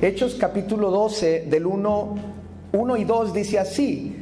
Hechos 0.00 0.36
capítulo 0.38 0.92
12 0.92 1.46
del 1.50 1.66
1, 1.66 2.14
1 2.72 2.96
y 2.98 3.04
2 3.04 3.32
dice 3.32 3.58
así. 3.58 4.16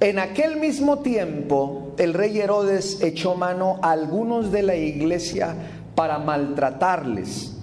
En 0.00 0.18
aquel 0.18 0.56
mismo 0.56 1.00
tiempo 1.00 1.92
el 1.98 2.14
rey 2.14 2.38
Herodes 2.38 3.02
echó 3.02 3.34
mano 3.34 3.78
a 3.82 3.90
algunos 3.90 4.50
de 4.50 4.62
la 4.62 4.74
iglesia 4.74 5.54
para 5.94 6.18
maltratarles 6.18 7.54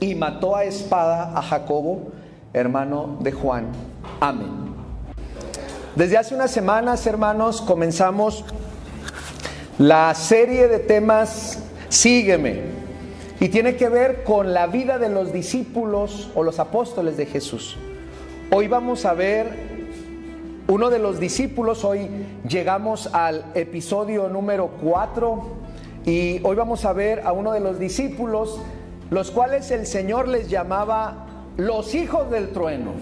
y 0.00 0.14
mató 0.14 0.56
a 0.56 0.64
espada 0.64 1.36
a 1.36 1.42
Jacobo, 1.42 2.12
hermano 2.54 3.18
de 3.20 3.32
Juan. 3.32 3.66
Amén. 4.18 4.74
Desde 5.96 6.16
hace 6.16 6.34
unas 6.34 6.50
semanas, 6.50 7.06
hermanos, 7.06 7.60
comenzamos 7.60 8.42
la 9.78 10.14
serie 10.14 10.66
de 10.68 10.78
temas 10.78 11.58
Sígueme 11.90 12.75
y 13.38 13.48
tiene 13.48 13.76
que 13.76 13.88
ver 13.88 14.24
con 14.24 14.54
la 14.54 14.66
vida 14.66 14.98
de 14.98 15.08
los 15.08 15.32
discípulos 15.32 16.30
o 16.34 16.42
los 16.42 16.58
apóstoles 16.58 17.16
de 17.16 17.26
Jesús. 17.26 17.76
Hoy 18.50 18.68
vamos 18.68 19.04
a 19.04 19.12
ver 19.12 19.76
uno 20.68 20.90
de 20.90 20.98
los 20.98 21.20
discípulos, 21.20 21.84
hoy 21.84 22.08
llegamos 22.48 23.08
al 23.12 23.44
episodio 23.54 24.28
número 24.28 24.70
4 24.82 25.42
y 26.06 26.40
hoy 26.44 26.56
vamos 26.56 26.84
a 26.84 26.92
ver 26.92 27.22
a 27.26 27.32
uno 27.32 27.52
de 27.52 27.60
los 27.60 27.78
discípulos, 27.78 28.58
los 29.10 29.30
cuales 29.30 29.70
el 29.70 29.86
Señor 29.86 30.28
les 30.28 30.48
llamaba 30.48 31.26
los 31.56 31.94
hijos 31.94 32.30
del 32.30 32.50
trueno. 32.50 32.92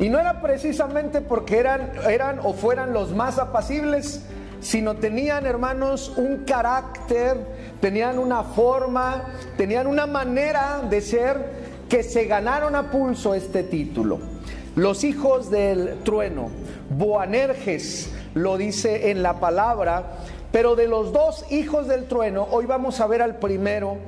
Y 0.00 0.08
no 0.08 0.18
era 0.18 0.40
precisamente 0.40 1.20
porque 1.20 1.58
eran, 1.58 1.92
eran 2.08 2.40
o 2.42 2.52
fueran 2.52 2.92
los 2.92 3.14
más 3.14 3.38
apacibles, 3.38 4.24
sino 4.60 4.96
tenían, 4.96 5.46
hermanos, 5.46 6.12
un 6.16 6.44
carácter, 6.44 7.36
tenían 7.80 8.18
una 8.18 8.42
forma, 8.42 9.34
tenían 9.56 9.86
una 9.86 10.06
manera 10.06 10.82
de 10.88 11.00
ser 11.00 11.68
que 11.88 12.02
se 12.02 12.26
ganaron 12.26 12.74
a 12.74 12.90
pulso 12.90 13.34
este 13.34 13.62
título. 13.62 14.18
Los 14.76 15.04
hijos 15.04 15.50
del 15.50 15.98
trueno, 16.04 16.50
Boanerges 16.90 18.10
lo 18.34 18.56
dice 18.56 19.10
en 19.10 19.22
la 19.22 19.40
palabra, 19.40 20.18
pero 20.52 20.76
de 20.76 20.86
los 20.86 21.12
dos 21.12 21.44
hijos 21.50 21.88
del 21.88 22.06
trueno, 22.06 22.46
hoy 22.50 22.66
vamos 22.66 23.00
a 23.00 23.06
ver 23.06 23.22
al 23.22 23.36
primero 23.36 23.98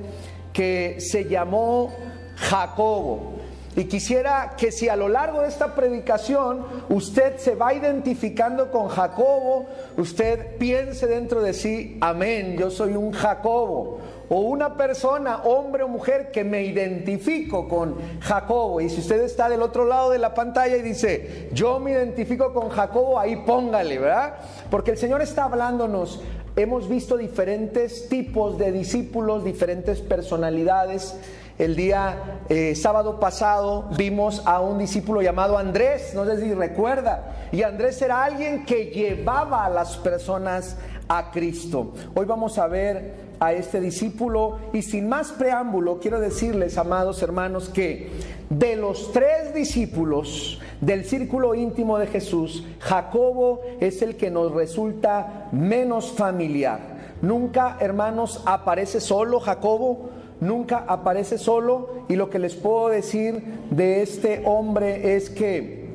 que 0.53 0.97
se 0.99 1.25
llamó 1.25 1.93
Jacobo. 2.35 3.33
Y 3.75 3.85
quisiera 3.85 4.55
que 4.57 4.71
si 4.71 4.89
a 4.89 4.95
lo 4.95 5.07
largo 5.07 5.41
de 5.41 5.47
esta 5.47 5.75
predicación 5.75 6.65
usted 6.89 7.37
se 7.37 7.55
va 7.55 7.73
identificando 7.73 8.69
con 8.69 8.89
Jacobo, 8.89 9.65
usted 9.97 10.57
piense 10.57 11.07
dentro 11.07 11.41
de 11.41 11.53
sí, 11.53 11.97
amén, 12.01 12.57
yo 12.57 12.69
soy 12.69 12.95
un 12.95 13.11
Jacobo 13.11 13.99
o 14.27 14.39
una 14.39 14.77
persona, 14.77 15.41
hombre 15.43 15.83
o 15.83 15.89
mujer, 15.89 16.31
que 16.31 16.45
me 16.45 16.63
identifico 16.63 17.67
con 17.67 17.95
Jacobo. 18.21 18.79
Y 18.79 18.89
si 18.89 19.01
usted 19.01 19.21
está 19.23 19.49
del 19.49 19.61
otro 19.61 19.83
lado 19.83 20.09
de 20.09 20.19
la 20.19 20.33
pantalla 20.33 20.77
y 20.77 20.81
dice, 20.81 21.49
yo 21.51 21.79
me 21.81 21.91
identifico 21.91 22.53
con 22.53 22.69
Jacobo, 22.69 23.19
ahí 23.19 23.35
póngale, 23.45 23.99
¿verdad? 23.99 24.35
Porque 24.69 24.91
el 24.91 24.97
Señor 24.97 25.21
está 25.21 25.43
hablándonos. 25.43 26.21
Hemos 26.55 26.87
visto 26.87 27.17
diferentes 27.17 28.07
tipos 28.07 28.57
de 28.57 28.71
discípulos, 28.71 29.43
diferentes 29.43 29.99
personalidades. 29.99 31.17
El 31.61 31.75
día 31.75 32.39
eh, 32.49 32.73
sábado 32.73 33.19
pasado 33.19 33.87
vimos 33.95 34.41
a 34.47 34.61
un 34.61 34.79
discípulo 34.79 35.21
llamado 35.21 35.59
Andrés, 35.59 36.11
no 36.15 36.25
sé 36.25 36.41
si 36.41 36.55
recuerda, 36.55 37.35
y 37.51 37.61
Andrés 37.61 38.01
era 38.01 38.23
alguien 38.23 38.65
que 38.65 38.85
llevaba 38.85 39.65
a 39.65 39.69
las 39.69 39.95
personas 39.97 40.75
a 41.07 41.29
Cristo. 41.29 41.93
Hoy 42.15 42.25
vamos 42.25 42.57
a 42.57 42.65
ver 42.65 43.13
a 43.39 43.53
este 43.53 43.79
discípulo 43.79 44.57
y 44.73 44.81
sin 44.81 45.07
más 45.07 45.33
preámbulo 45.33 45.99
quiero 45.99 46.19
decirles, 46.19 46.79
amados 46.79 47.21
hermanos, 47.21 47.69
que 47.69 48.09
de 48.49 48.75
los 48.75 49.11
tres 49.11 49.53
discípulos 49.53 50.59
del 50.81 51.05
círculo 51.05 51.53
íntimo 51.53 51.99
de 51.99 52.07
Jesús, 52.07 52.65
Jacobo 52.79 53.61
es 53.79 54.01
el 54.01 54.17
que 54.17 54.31
nos 54.31 54.51
resulta 54.51 55.47
menos 55.51 56.11
familiar. 56.11 56.79
Nunca, 57.21 57.77
hermanos, 57.79 58.41
aparece 58.47 58.99
solo 58.99 59.39
Jacobo, 59.39 60.09
nunca 60.41 60.83
aparece 60.87 61.37
solo 61.37 62.03
y 62.09 62.17
lo 62.17 62.29
que 62.29 62.39
les 62.39 62.55
puedo 62.55 62.89
decir 62.89 63.41
de 63.69 64.01
este 64.01 64.41
hombre 64.45 65.15
es 65.15 65.29
que 65.29 65.85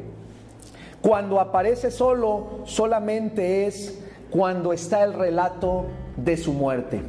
cuando 1.02 1.38
aparece 1.40 1.90
solo 1.90 2.60
solamente 2.64 3.66
es 3.66 3.98
cuando 4.30 4.72
está 4.72 5.04
el 5.04 5.12
relato 5.12 5.84
de 6.16 6.36
su 6.36 6.52
muerte 6.52 7.02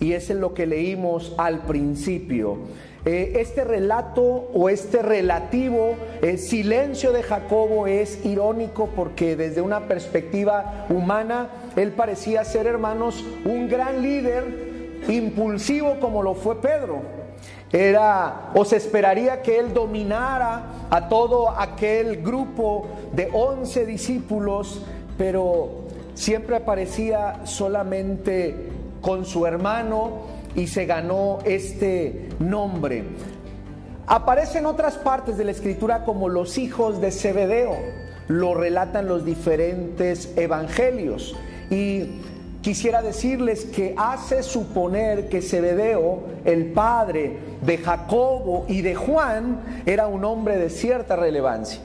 y 0.00 0.12
es 0.12 0.30
en 0.30 0.40
lo 0.40 0.54
que 0.54 0.66
leímos 0.66 1.34
al 1.38 1.62
principio. 1.62 2.58
Eh, 3.04 3.40
este 3.40 3.62
relato 3.62 4.22
o 4.52 4.68
este 4.68 5.00
relativo 5.00 5.94
eh, 6.22 6.38
silencio 6.38 7.12
de 7.12 7.22
Jacobo 7.22 7.86
es 7.86 8.24
irónico 8.24 8.88
porque 8.96 9.36
desde 9.36 9.60
una 9.60 9.86
perspectiva 9.86 10.86
humana 10.90 11.48
él 11.76 11.92
parecía 11.92 12.44
ser, 12.44 12.66
hermanos, 12.66 13.24
un 13.44 13.68
gran 13.68 14.02
líder 14.02 14.65
impulsivo 15.08 15.98
como 16.00 16.22
lo 16.22 16.34
fue 16.34 16.60
Pedro. 16.60 17.00
Era 17.72 18.50
o 18.54 18.64
se 18.64 18.76
esperaría 18.76 19.42
que 19.42 19.58
él 19.58 19.74
dominara 19.74 20.86
a 20.88 21.08
todo 21.08 21.50
aquel 21.50 22.22
grupo 22.22 22.86
de 23.12 23.28
once 23.32 23.84
discípulos, 23.84 24.82
pero 25.18 25.86
siempre 26.14 26.56
aparecía 26.56 27.40
solamente 27.44 28.70
con 29.00 29.24
su 29.24 29.46
hermano 29.46 30.36
y 30.54 30.68
se 30.68 30.86
ganó 30.86 31.38
este 31.44 32.28
nombre. 32.38 33.04
Aparece 34.06 34.58
en 34.58 34.66
otras 34.66 34.96
partes 34.96 35.36
de 35.36 35.44
la 35.44 35.50
escritura 35.50 36.04
como 36.04 36.28
los 36.28 36.58
hijos 36.58 37.00
de 37.00 37.10
Zebedeo, 37.10 37.76
lo 38.28 38.54
relatan 38.54 39.08
los 39.08 39.24
diferentes 39.24 40.32
evangelios. 40.36 41.36
Y 41.70 42.22
quisiera 42.66 43.00
decirles 43.00 43.64
que 43.64 43.94
hace 43.96 44.42
suponer 44.42 45.28
que 45.28 45.40
Zebedeo, 45.40 46.24
el 46.44 46.72
padre 46.72 47.38
de 47.62 47.78
Jacobo 47.78 48.64
y 48.66 48.82
de 48.82 48.96
Juan, 48.96 49.82
era 49.86 50.08
un 50.08 50.24
hombre 50.24 50.58
de 50.58 50.68
cierta 50.68 51.14
relevancia. 51.14 51.78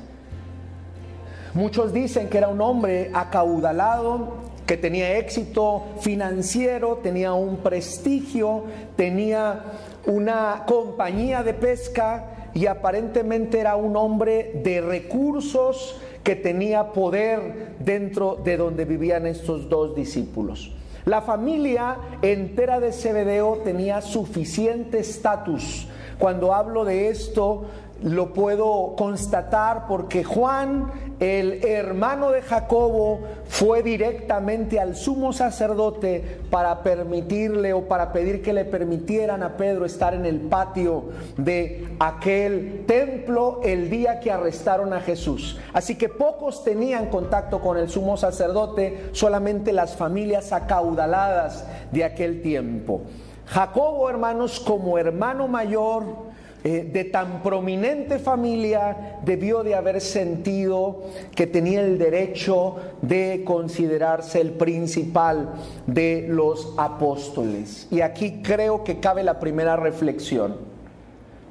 Muchos 1.53 1.93
dicen 1.93 2.29
que 2.29 2.39
era 2.39 2.47
un 2.47 2.61
hombre 2.61 3.11
acaudalado, 3.13 4.37
que 4.65 4.75
tenía 4.75 5.19
éxito 5.19 5.83
financiero, 5.99 6.97
tenía 7.03 7.33
un 7.33 7.57
prestigio, 7.57 8.63
tenía 8.95 9.61
una 10.07 10.63
compañía 10.65 11.43
de 11.43 11.53
pesca 11.53 12.49
y 12.55 12.65
aparentemente 12.65 13.59
era 13.59 13.75
un 13.75 13.95
hombre 13.95 14.59
de 14.63 14.81
recursos 14.81 16.01
que 16.23 16.35
tenía 16.35 16.91
poder 16.91 17.75
dentro 17.79 18.35
de 18.43 18.57
donde 18.57 18.85
vivían 18.85 19.25
estos 19.25 19.69
dos 19.69 19.95
discípulos. 19.95 20.73
La 21.05 21.21
familia 21.21 21.97
entera 22.21 22.79
de 22.79 22.91
Zebedeo 22.91 23.61
tenía 23.63 24.01
suficiente 24.01 24.99
estatus. 24.99 25.87
Cuando 26.19 26.53
hablo 26.53 26.85
de 26.85 27.09
esto, 27.09 27.65
lo 28.03 28.33
puedo 28.33 28.95
constatar 28.97 29.85
porque 29.87 30.23
Juan, 30.23 30.91
el 31.19 31.63
hermano 31.65 32.31
de 32.31 32.41
Jacobo, 32.41 33.21
fue 33.47 33.83
directamente 33.83 34.79
al 34.79 34.95
sumo 34.95 35.33
sacerdote 35.33 36.39
para 36.49 36.81
permitirle 36.81 37.73
o 37.73 37.87
para 37.87 38.11
pedir 38.11 38.41
que 38.41 38.53
le 38.53 38.65
permitieran 38.65 39.43
a 39.43 39.55
Pedro 39.55 39.85
estar 39.85 40.13
en 40.13 40.25
el 40.25 40.39
patio 40.41 41.09
de 41.37 41.89
aquel 41.99 42.85
templo 42.87 43.59
el 43.63 43.89
día 43.89 44.19
que 44.19 44.31
arrestaron 44.31 44.93
a 44.93 45.01
Jesús. 45.01 45.59
Así 45.73 45.95
que 45.95 46.09
pocos 46.09 46.63
tenían 46.63 47.07
contacto 47.09 47.59
con 47.59 47.77
el 47.77 47.89
sumo 47.89 48.17
sacerdote, 48.17 49.09
solamente 49.11 49.73
las 49.73 49.95
familias 49.95 50.53
acaudaladas 50.53 51.67
de 51.91 52.03
aquel 52.03 52.41
tiempo. 52.41 53.01
Jacobo, 53.45 54.09
hermanos, 54.09 54.59
como 54.59 54.97
hermano 54.97 55.47
mayor, 55.47 56.30
eh, 56.63 56.87
de 56.91 57.05
tan 57.05 57.41
prominente 57.41 58.19
familia 58.19 59.19
debió 59.25 59.63
de 59.63 59.73
haber 59.73 59.99
sentido 59.99 61.03
que 61.35 61.47
tenía 61.47 61.81
el 61.81 61.97
derecho 61.97 62.75
de 63.01 63.41
considerarse 63.43 64.41
el 64.41 64.51
principal 64.51 65.53
de 65.87 66.27
los 66.29 66.75
apóstoles. 66.77 67.87
Y 67.89 68.01
aquí 68.01 68.41
creo 68.43 68.83
que 68.83 68.99
cabe 68.99 69.23
la 69.23 69.39
primera 69.39 69.75
reflexión. 69.75 70.57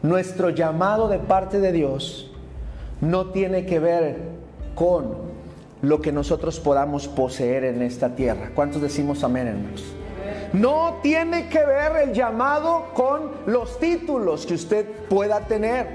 Nuestro 0.03 0.51
llamado 0.51 1.09
de 1.09 1.19
parte 1.19 1.59
de 1.59 1.73
Dios 1.73 2.31
no 3.01 3.31
tiene 3.31 3.67
que 3.67 3.81
ver 3.81 4.17
con 4.75 5.31
lo 5.83 6.01
que 6.01 6.13
nosotros 6.13 6.61
podamos 6.61 7.09
poseer 7.09 7.65
en 7.65 7.83
esta 7.83 8.15
tierra. 8.15 8.53
¿Cuántos 8.55 8.81
decimos 8.81 9.25
amén, 9.25 9.49
hermanos? 9.49 10.00
No 10.53 10.99
tiene 11.03 11.49
que 11.49 11.65
ver 11.65 12.09
el 12.09 12.13
llamado 12.13 12.87
con 12.95 13.31
los 13.47 13.79
títulos 13.79 14.47
que 14.47 14.55
usted 14.55 14.87
pueda 15.09 15.41
tener, 15.41 15.87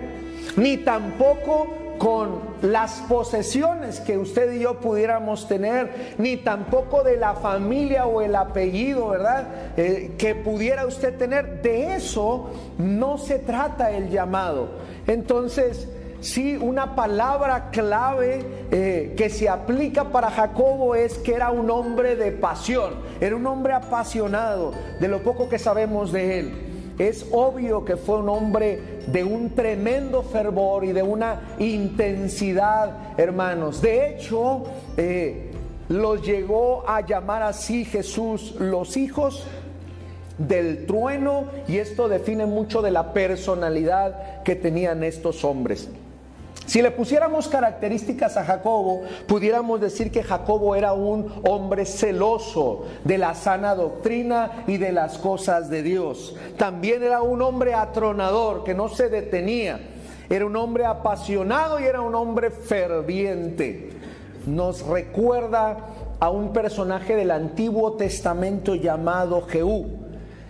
ni 0.56 0.78
tampoco 0.78 1.68
con 1.98 2.40
las 2.62 3.02
posesiones 3.08 4.00
que 4.00 4.18
usted 4.18 4.54
y 4.54 4.60
yo 4.60 4.80
pudiéramos 4.80 5.48
tener, 5.48 6.16
ni 6.18 6.38
tampoco 6.38 7.04
de 7.04 7.18
la 7.18 7.34
familia 7.34 8.06
o 8.06 8.22
el 8.22 8.36
apellido, 8.36 9.10
¿verdad? 9.10 9.48
Eh, 9.78 10.14
que 10.18 10.36
pudiera 10.36 10.86
usted 10.86 11.18
tener. 11.18 11.62
De 11.62 11.96
eso 11.96 12.50
no 12.78 13.18
se 13.18 13.40
trata 13.40 13.92
el 13.92 14.10
llamado. 14.10 14.70
Entonces, 15.08 15.88
sí, 16.26 16.58
una 16.58 16.96
palabra 16.96 17.70
clave 17.70 18.44
eh, 18.72 19.14
que 19.16 19.30
se 19.30 19.48
aplica 19.48 20.06
para 20.06 20.32
Jacobo 20.32 20.96
es 20.96 21.18
que 21.20 21.34
era 21.34 21.52
un 21.52 21.70
hombre 21.70 22.16
de 22.16 22.32
pasión, 22.32 22.96
era 23.22 23.36
un 23.36 23.46
hombre 23.48 23.74
apasionado, 23.74 24.74
de 25.00 25.08
lo 25.08 25.22
poco 25.24 25.48
que 25.48 25.60
sabemos 25.60 26.12
de 26.12 26.40
él. 26.40 26.54
Es 26.98 27.28
obvio 27.32 27.84
que 27.86 27.98
fue 27.98 28.20
un 28.20 28.30
hombre 28.30 29.02
de 29.08 29.24
un 29.24 29.54
tremendo 29.54 30.24
fervor 30.24 30.86
y 30.86 30.94
de 30.94 31.04
una 31.04 31.56
intensidad, 31.60 33.18
hermanos. 33.18 33.82
De 33.82 34.10
hecho, 34.10 34.64
eh, 34.98 35.52
los 35.90 36.26
llegó 36.26 36.88
a 36.88 37.02
llamar 37.02 37.44
así 37.44 37.86
Jesús 37.86 38.56
los 38.60 38.98
hijos 38.98 39.46
del 40.38 40.86
trueno 40.86 41.46
y 41.68 41.78
esto 41.78 42.10
define 42.10 42.46
mucho 42.46 42.82
de 42.82 42.92
la 42.92 43.14
personalidad 43.14 44.44
que 44.44 44.56
tenían 44.56 45.04
estos 45.04 45.44
hombres. 45.44 45.90
Si 46.66 46.82
le 46.82 46.92
pusiéramos 46.92 47.48
características 47.48 48.38
a 48.38 48.44
Jacobo, 48.44 49.04
pudiéramos 49.28 49.80
decir 49.80 50.12
que 50.12 50.24
Jacobo 50.24 50.76
era 50.76 50.94
un 50.94 51.32
hombre 51.48 51.86
celoso 51.86 52.86
de 53.04 53.18
la 53.18 53.36
sana 53.36 53.76
doctrina 53.76 54.64
y 54.66 54.78
de 54.78 54.92
las 54.92 55.18
cosas 55.18 55.70
de 55.70 55.84
Dios. 55.84 56.36
También 56.58 57.04
era 57.04 57.22
un 57.22 57.42
hombre 57.42 57.76
atronador 57.76 58.64
que 58.64 58.74
no 58.74 58.90
se 58.90 59.10
detenía. 59.10 59.80
Era 60.28 60.46
un 60.48 60.56
hombre 60.56 60.86
apasionado 60.86 61.80
y 61.80 61.84
era 61.84 62.02
un 62.02 62.16
hombre 62.16 62.50
ferviente. 62.50 63.92
Nos 64.48 64.86
recuerda 64.86 65.78
a 66.20 66.30
un 66.32 66.52
personaje 66.52 67.16
del 67.16 67.30
Antiguo 67.30 67.94
Testamento 67.94 68.74
llamado 68.74 69.42
Jehú. 69.44 69.86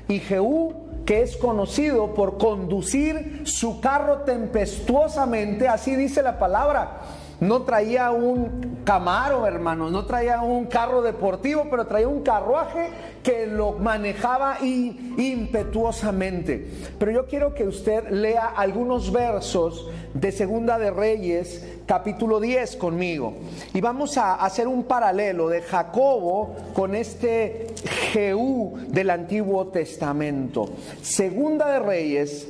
Y 0.08 0.20
Jehú 0.20 0.85
que 1.06 1.22
es 1.22 1.38
conocido 1.38 2.14
por 2.14 2.38
conducir 2.38 3.44
su 3.46 3.80
carro 3.80 4.20
tempestuosamente, 4.20 5.68
así 5.68 5.96
dice 5.96 6.22
la 6.22 6.40
palabra. 6.40 7.02
No 7.40 7.62
traía 7.64 8.12
un 8.12 8.82
camaro, 8.86 9.46
hermanos, 9.46 9.92
no 9.92 10.06
traía 10.06 10.42
un 10.42 10.66
carro 10.66 11.02
deportivo, 11.02 11.68
pero 11.70 11.86
traía 11.86 12.08
un 12.08 12.22
carruaje 12.22 12.88
que 13.24 13.46
lo 13.46 13.74
manejaba 13.74 14.60
impetuosamente. 14.62 16.66
Pero 16.98 17.12
yo 17.12 17.26
quiero 17.26 17.54
que 17.54 17.68
usted 17.68 18.10
lea 18.10 18.54
algunos 18.56 19.12
versos 19.12 19.90
de 20.14 20.32
Segunda 20.32 20.80
de 20.80 20.92
Reyes, 20.92 21.82
capítulo 21.86 22.40
10 22.40 22.78
conmigo. 22.78 23.34
Y 23.74 23.82
vamos 23.82 24.18
a 24.18 24.36
hacer 24.36 24.70
un 24.70 24.84
paralelo 24.84 25.50
de 25.50 25.62
Jacobo 25.62 26.56
con 26.74 26.96
este 26.96 27.68
Jehú 28.14 28.80
del 28.88 29.10
Antiguo 29.10 29.68
Testamento. 29.68 30.70
Segunda 31.02 31.70
de 31.70 31.80
Reyes, 31.80 32.48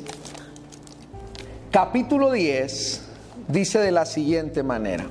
capítulo 1.72 2.32
10 2.32 3.15
dice 3.48 3.80
de 3.80 3.92
la 3.92 4.06
siguiente 4.06 4.64
manera. 4.64 5.06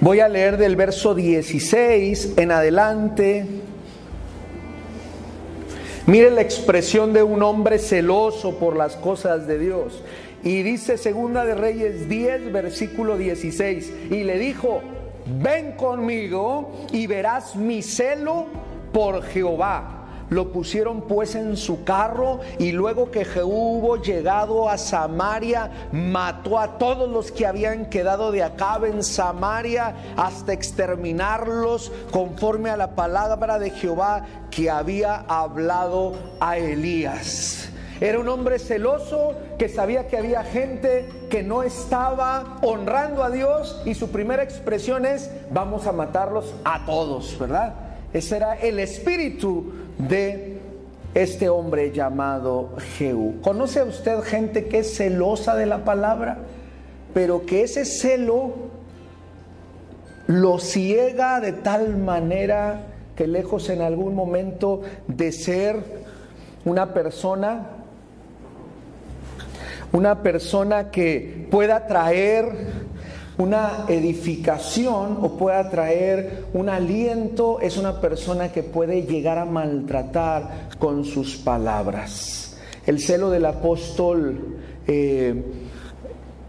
Voy 0.00 0.20
a 0.20 0.28
leer 0.28 0.56
del 0.56 0.76
verso 0.76 1.14
16 1.14 2.38
en 2.38 2.52
adelante. 2.52 3.46
Mire 6.06 6.30
la 6.30 6.40
expresión 6.40 7.12
de 7.12 7.22
un 7.22 7.42
hombre 7.42 7.78
celoso 7.78 8.58
por 8.58 8.76
las 8.76 8.96
cosas 8.96 9.46
de 9.46 9.58
Dios. 9.58 10.02
Y 10.42 10.62
dice 10.62 10.96
Segunda 10.96 11.44
de 11.44 11.54
Reyes 11.54 12.08
10, 12.08 12.50
versículo 12.50 13.18
16. 13.18 13.92
Y 14.10 14.24
le 14.24 14.38
dijo, 14.38 14.80
ven 15.38 15.72
conmigo 15.72 16.72
y 16.92 17.06
verás 17.06 17.54
mi 17.54 17.82
celo 17.82 18.46
por 18.92 19.22
Jehová 19.22 19.99
lo 20.30 20.52
pusieron 20.52 21.02
pues 21.02 21.34
en 21.34 21.56
su 21.56 21.84
carro 21.84 22.40
y 22.58 22.72
luego 22.72 23.10
que 23.10 23.24
Jehú 23.24 23.96
llegado 23.98 24.68
a 24.68 24.78
Samaria, 24.78 25.70
mató 25.92 26.58
a 26.58 26.78
todos 26.78 27.08
los 27.10 27.30
que 27.32 27.46
habían 27.46 27.86
quedado 27.90 28.32
de 28.32 28.42
acá 28.42 28.78
en 28.84 29.02
Samaria 29.02 29.94
hasta 30.16 30.52
exterminarlos 30.52 31.92
conforme 32.10 32.70
a 32.70 32.76
la 32.76 32.94
palabra 32.94 33.58
de 33.58 33.70
Jehová 33.70 34.24
que 34.50 34.70
había 34.70 35.16
hablado 35.28 36.14
a 36.38 36.56
Elías. 36.56 37.68
Era 38.00 38.18
un 38.18 38.28
hombre 38.28 38.58
celoso 38.58 39.34
que 39.58 39.68
sabía 39.68 40.08
que 40.08 40.16
había 40.16 40.42
gente 40.42 41.08
que 41.28 41.42
no 41.42 41.62
estaba 41.62 42.58
honrando 42.62 43.22
a 43.22 43.30
Dios 43.30 43.82
y 43.84 43.94
su 43.94 44.10
primera 44.10 44.42
expresión 44.42 45.04
es 45.04 45.30
vamos 45.50 45.86
a 45.86 45.92
matarlos 45.92 46.54
a 46.64 46.86
todos, 46.86 47.38
¿verdad? 47.38 47.74
Ese 48.12 48.36
era 48.36 48.54
el 48.54 48.78
espíritu 48.78 49.72
de 50.08 50.58
este 51.14 51.48
hombre 51.48 51.90
llamado 51.92 52.70
Jehú. 52.96 53.40
¿Conoce 53.42 53.82
usted 53.82 54.20
gente 54.22 54.66
que 54.66 54.78
es 54.80 54.96
celosa 54.96 55.56
de 55.56 55.66
la 55.66 55.84
palabra, 55.84 56.38
pero 57.12 57.44
que 57.46 57.62
ese 57.62 57.84
celo 57.84 58.52
lo 60.26 60.58
ciega 60.58 61.40
de 61.40 61.52
tal 61.52 61.96
manera 61.96 62.82
que 63.16 63.26
lejos 63.26 63.68
en 63.68 63.82
algún 63.82 64.14
momento 64.14 64.82
de 65.08 65.32
ser 65.32 65.76
una 66.64 66.94
persona, 66.94 67.66
una 69.92 70.22
persona 70.22 70.90
que 70.90 71.48
pueda 71.50 71.86
traer 71.86 72.79
una 73.40 73.86
edificación 73.88 75.18
o 75.22 75.38
pueda 75.38 75.70
traer 75.70 76.44
un 76.52 76.68
aliento, 76.68 77.58
es 77.60 77.78
una 77.78 77.98
persona 77.98 78.52
que 78.52 78.62
puede 78.62 79.02
llegar 79.02 79.38
a 79.38 79.46
maltratar 79.46 80.68
con 80.78 81.06
sus 81.06 81.36
palabras. 81.36 82.58
El 82.86 83.00
celo 83.00 83.30
del 83.30 83.46
apóstol 83.46 84.58
eh, 84.86 85.42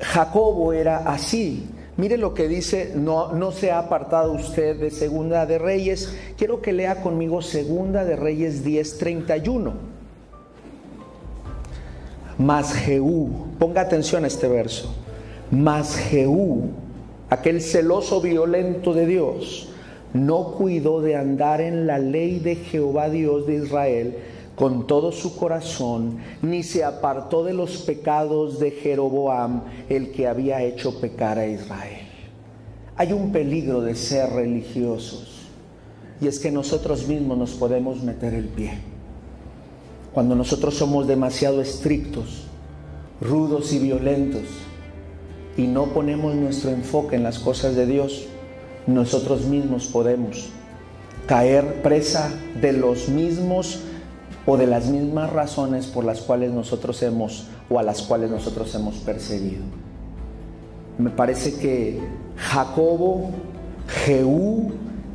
Jacobo 0.02 0.74
era 0.74 0.98
así. 0.98 1.70
Mire 1.96 2.18
lo 2.18 2.34
que 2.34 2.50
dice, 2.50 2.92
no, 2.94 3.32
no 3.32 3.54
se 3.54 3.72
ha 3.72 3.80
apartado 3.80 4.34
usted 4.34 4.78
de 4.78 4.92
Segunda 4.92 5.46
de 5.46 5.60
Reyes. 5.60 6.14
Quiero 6.38 6.62
que 6.62 6.74
lea 6.74 7.02
conmigo 7.02 7.42
Segunda 7.42 8.04
de 8.04 8.18
Reyes 8.18 8.66
10:31. 8.66 9.72
Mas 12.38 12.74
Jehú, 12.74 13.48
ponga 13.60 13.82
atención 13.82 14.26
a 14.26 14.28
este 14.28 14.48
verso. 14.48 14.94
Mas 15.52 15.96
Jehú, 15.96 16.72
aquel 17.32 17.62
celoso 17.62 18.20
violento 18.20 18.94
de 18.94 19.08
Dios, 19.08 19.70
no 20.14 20.52
cuidó 20.52 21.00
de 21.02 21.16
andar 21.16 21.62
en 21.62 21.88
la 21.88 21.98
ley 21.98 22.40
de 22.40 22.58
Jehová 22.58 23.10
Dios 23.10 23.48
de 23.48 23.56
Israel 23.56 24.18
con 24.54 24.86
todo 24.86 25.14
su 25.14 25.38
corazón, 25.38 26.18
ni 26.42 26.62
se 26.62 26.84
apartó 26.84 27.46
de 27.46 27.54
los 27.54 27.78
pecados 27.78 28.60
de 28.60 28.72
Jeroboam, 28.72 29.64
el 29.88 30.12
que 30.12 30.28
había 30.28 30.62
hecho 30.62 31.00
pecar 31.00 31.40
a 31.40 31.48
Israel. 31.48 32.06
Hay 32.98 33.14
un 33.14 33.32
peligro 33.32 33.82
de 33.82 33.96
ser 33.96 34.30
religiosos, 34.30 35.48
y 36.20 36.28
es 36.28 36.38
que 36.38 36.52
nosotros 36.52 37.08
mismos 37.08 37.38
nos 37.38 37.52
podemos 37.52 38.04
meter 38.04 38.34
el 38.34 38.50
pie. 38.50 38.74
Cuando 40.14 40.36
nosotros 40.36 40.76
somos 40.76 41.08
demasiado 41.08 41.62
estrictos, 41.62 42.44
rudos 43.22 43.72
y 43.72 43.80
violentos, 43.80 44.44
y 45.58 45.68
no 45.68 45.88
ponemos 45.88 46.36
nuestro 46.36 46.72
enfoque 46.72 47.16
en 47.16 47.24
las 47.24 47.40
cosas 47.40 47.76
de 47.76 47.86
Dios, 47.86 48.28
nosotros 48.88 49.46
mismos 49.46 49.88
podemos 49.88 50.50
caer 51.28 51.82
presa 51.82 52.32
de 52.60 52.74
los 52.74 53.10
mismos 53.10 53.82
o 54.46 54.58
de 54.58 54.68
las 54.68 54.88
mismas 54.88 55.32
razones 55.32 55.88
por 55.88 56.04
las 56.04 56.22
cuales 56.22 56.52
nosotros 56.52 57.02
hemos 57.04 57.48
o 57.70 57.80
a 57.80 57.84
las 57.84 58.02
cuales 58.02 58.32
nosotros 58.32 58.74
hemos 58.76 58.96
perseguido. 58.96 59.64
Me 60.98 61.10
parece 61.10 61.56
que 61.56 62.00
Jacobo, 62.36 63.30
Jehú, 64.06 64.72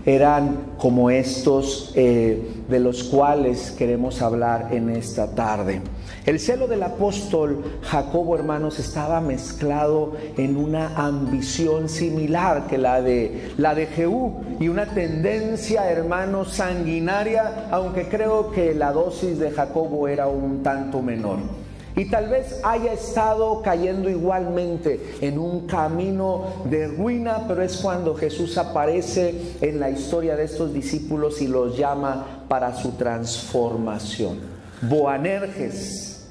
eran 0.07 0.75
como 0.78 1.11
estos 1.11 1.93
eh, 1.97 2.55
de 2.68 2.80
los 2.80 3.04
cuales 3.04 3.70
queremos 3.73 4.23
hablar 4.23 4.68
en 4.73 4.90
esta 4.90 5.35
tarde. 5.35 5.80
El 6.25 6.40
celo 6.40 6.66
del 6.66 6.82
apóstol 6.82 7.78
Jacobo, 7.82 8.35
hermanos, 8.35 8.78
estaba 8.78 9.20
mezclado 9.20 10.12
en 10.37 10.56
una 10.56 10.96
ambición 10.96 11.88
similar 11.88 12.66
que 12.66 12.78
la 12.78 13.00
de 13.00 13.52
la 13.56 13.75
de 13.75 13.87
Jehú 13.87 14.35
y 14.58 14.68
una 14.68 14.87
tendencia, 14.87 15.90
hermanos, 15.90 16.52
sanguinaria, 16.52 17.68
aunque 17.70 18.08
creo 18.08 18.50
que 18.50 18.75
la 18.75 18.92
dosis 18.92 19.38
de 19.38 19.50
Jacobo 19.50 20.08
era 20.08 20.26
un 20.26 20.62
tanto 20.62 21.02
menor. 21.02 21.65
Y 21.96 22.04
tal 22.04 22.28
vez 22.28 22.60
haya 22.62 22.92
estado 22.92 23.62
cayendo 23.62 24.10
igualmente 24.10 25.16
en 25.22 25.38
un 25.38 25.66
camino 25.66 26.44
de 26.66 26.88
ruina, 26.88 27.46
pero 27.48 27.62
es 27.62 27.78
cuando 27.78 28.14
Jesús 28.14 28.58
aparece 28.58 29.56
en 29.62 29.80
la 29.80 29.88
historia 29.88 30.36
de 30.36 30.44
estos 30.44 30.74
discípulos 30.74 31.40
y 31.40 31.48
los 31.48 31.78
llama 31.78 32.44
para 32.48 32.74
su 32.76 32.92
transformación. 32.92 34.40
Boanerges 34.82 36.26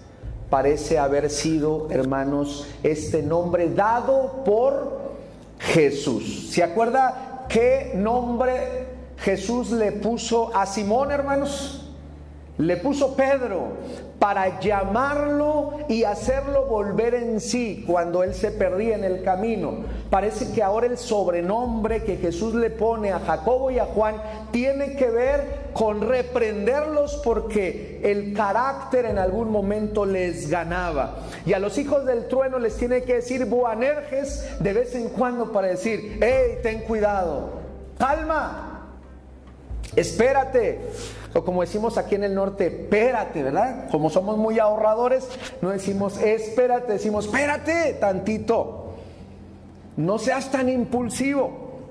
parece 0.51 0.99
haber 0.99 1.31
sido, 1.31 1.87
hermanos, 1.89 2.67
este 2.83 3.23
nombre 3.23 3.69
dado 3.73 4.43
por 4.45 5.01
Jesús. 5.57 6.51
¿Se 6.51 6.61
acuerda 6.61 7.47
qué 7.49 7.93
nombre 7.95 8.85
Jesús 9.17 9.71
le 9.71 9.93
puso 9.93 10.55
a 10.55 10.67
Simón, 10.67 11.09
hermanos? 11.09 11.84
Le 12.57 12.77
puso 12.77 13.15
Pedro 13.15 13.73
para 14.19 14.59
llamarlo 14.61 15.73
y 15.89 16.05
hacerlo 16.05 16.65
volver 16.67 17.13
en 17.13 17.41
sí 17.41 17.83
cuando 17.85 18.23
él 18.23 18.33
se 18.33 18.51
perdía 18.51 18.95
en 18.95 19.03
el 19.03 19.23
camino. 19.23 19.83
Parece 20.09 20.53
que 20.53 20.63
ahora 20.63 20.87
el 20.87 20.97
sobrenombre 20.97 22.03
que 22.03 22.15
Jesús 22.15 22.55
le 22.55 22.69
pone 22.69 23.11
a 23.11 23.19
Jacobo 23.19 23.71
y 23.71 23.79
a 23.79 23.85
Juan 23.85 24.15
tiene 24.51 24.95
que 24.95 25.09
ver 25.09 25.65
con 25.73 26.01
reprenderlos 26.01 27.21
porque 27.25 27.99
el 28.03 28.33
carácter 28.33 29.05
en 29.05 29.17
algún 29.17 29.51
momento 29.51 30.05
les 30.05 30.49
ganaba. 30.49 31.17
Y 31.45 31.51
a 31.51 31.59
los 31.59 31.77
hijos 31.77 32.05
del 32.05 32.29
trueno 32.29 32.57
les 32.57 32.77
tiene 32.77 33.03
que 33.03 33.15
decir 33.15 33.45
Boanerges 33.45 34.57
de 34.61 34.73
vez 34.73 34.95
en 34.95 35.09
cuando 35.09 35.51
para 35.51 35.67
decir, 35.67 36.19
hey, 36.21 36.59
ten 36.63 36.79
cuidado, 36.83 37.49
calma, 37.97 38.74
espérate 39.95 40.79
o 41.35 41.43
como 41.43 41.61
decimos 41.61 41.97
aquí 41.97 42.15
en 42.15 42.23
el 42.23 42.33
norte, 42.33 42.67
espérate, 42.67 43.43
¿verdad? 43.43 43.89
Como 43.91 44.09
somos 44.09 44.37
muy 44.37 44.57
ahorradores, 44.57 45.27
no 45.61 45.69
decimos 45.69 46.17
espérate, 46.21 46.93
decimos 46.93 47.25
espérate 47.25 47.97
tantito. 47.99 48.93
No 49.97 50.17
seas 50.17 50.49
tan 50.49 50.69
impulsivo. 50.69 51.81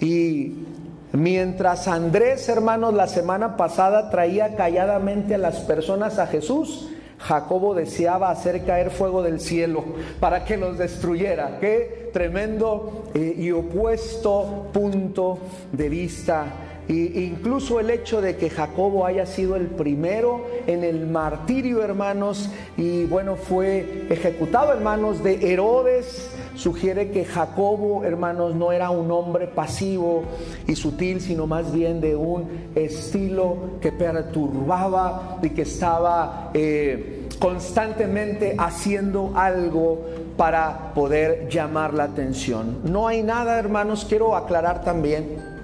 Y 0.00 0.66
mientras 1.12 1.88
Andrés, 1.88 2.46
hermanos, 2.50 2.92
la 2.92 3.06
semana 3.06 3.56
pasada 3.56 4.10
traía 4.10 4.54
calladamente 4.54 5.34
a 5.34 5.38
las 5.38 5.60
personas 5.60 6.18
a 6.18 6.26
Jesús, 6.26 6.90
Jacobo 7.18 7.74
deseaba 7.74 8.30
hacer 8.30 8.66
caer 8.66 8.90
fuego 8.90 9.22
del 9.22 9.40
cielo 9.40 9.82
para 10.20 10.44
que 10.44 10.58
los 10.58 10.76
destruyera. 10.76 11.56
Qué 11.58 12.10
tremendo 12.12 13.04
eh, 13.14 13.34
y 13.38 13.50
opuesto 13.50 14.68
punto 14.74 15.38
de 15.72 15.88
vista 15.88 16.65
incluso 16.88 17.80
el 17.80 17.90
hecho 17.90 18.20
de 18.20 18.36
que 18.36 18.48
Jacobo 18.48 19.06
haya 19.06 19.26
sido 19.26 19.56
el 19.56 19.66
primero 19.66 20.46
en 20.66 20.84
el 20.84 21.06
martirio, 21.06 21.82
hermanos, 21.82 22.48
y 22.76 23.04
bueno, 23.04 23.36
fue 23.36 24.06
ejecutado 24.08 24.72
en 24.72 24.84
manos 24.84 25.22
de 25.24 25.52
Herodes, 25.52 26.30
sugiere 26.54 27.10
que 27.10 27.24
Jacobo, 27.24 28.04
hermanos, 28.04 28.54
no 28.54 28.70
era 28.70 28.90
un 28.90 29.10
hombre 29.10 29.48
pasivo 29.48 30.22
y 30.66 30.76
sutil, 30.76 31.20
sino 31.20 31.46
más 31.46 31.72
bien 31.72 32.00
de 32.00 32.14
un 32.14 32.70
estilo 32.74 33.56
que 33.80 33.90
perturbaba 33.90 35.38
y 35.42 35.50
que 35.50 35.62
estaba 35.62 36.50
eh, 36.54 37.28
constantemente 37.40 38.54
haciendo 38.58 39.32
algo 39.34 40.06
para 40.36 40.92
poder 40.94 41.48
llamar 41.48 41.94
la 41.94 42.04
atención. 42.04 42.78
No 42.84 43.08
hay 43.08 43.22
nada, 43.22 43.58
hermanos, 43.58 44.06
quiero 44.08 44.36
aclarar 44.36 44.84
también 44.84 45.55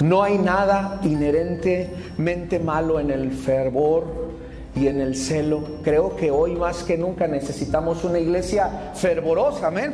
no 0.00 0.22
hay 0.22 0.38
nada 0.38 1.00
inherentemente 1.02 2.58
malo 2.58 2.98
en 2.98 3.10
el 3.10 3.30
fervor 3.32 4.32
y 4.74 4.88
en 4.88 5.00
el 5.00 5.16
celo. 5.16 5.62
Creo 5.82 6.16
que 6.16 6.30
hoy 6.30 6.54
más 6.54 6.82
que 6.82 6.96
nunca 6.96 7.26
necesitamos 7.28 8.04
una 8.04 8.18
iglesia 8.18 8.92
fervorosa, 8.94 9.68
amén, 9.68 9.92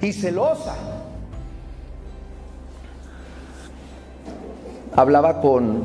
y 0.00 0.12
celosa. 0.12 0.74
Hablaba 4.96 5.40
con 5.40 5.84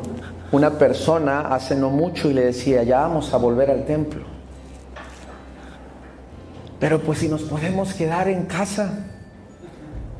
una 0.51 0.71
persona 0.71 1.53
hace 1.53 1.75
no 1.75 1.89
mucho 1.89 2.29
y 2.29 2.33
le 2.33 2.45
decía, 2.45 2.83
ya 2.83 3.01
vamos 3.01 3.33
a 3.33 3.37
volver 3.37 3.69
al 3.69 3.85
templo. 3.85 4.23
Pero 6.79 6.99
pues 6.99 7.19
si 7.19 7.29
nos 7.29 7.43
podemos 7.43 7.93
quedar 7.93 8.27
en 8.27 8.43
casa, 8.43 9.05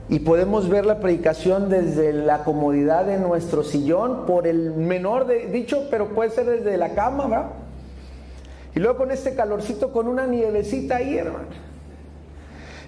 y 0.09 0.19
podemos 0.19 0.69
ver 0.69 0.85
la 0.85 0.99
predicación 0.99 1.69
desde 1.69 2.11
la 2.11 2.43
comodidad 2.43 3.05
de 3.05 3.17
nuestro 3.17 3.63
sillón, 3.63 4.25
por 4.25 4.47
el 4.47 4.71
menor 4.71 5.25
de, 5.27 5.47
dicho, 5.47 5.87
pero 5.89 6.09
puede 6.09 6.29
ser 6.29 6.45
desde 6.45 6.77
la 6.77 6.93
cama, 6.93 7.27
¿verdad? 7.27 7.49
Y 8.75 8.79
luego 8.79 8.97
con 8.97 9.11
este 9.11 9.33
calorcito, 9.33 9.93
con 9.93 10.07
una 10.07 10.27
nievecita 10.27 10.97
ahí, 10.97 11.17
hermano. 11.17 11.45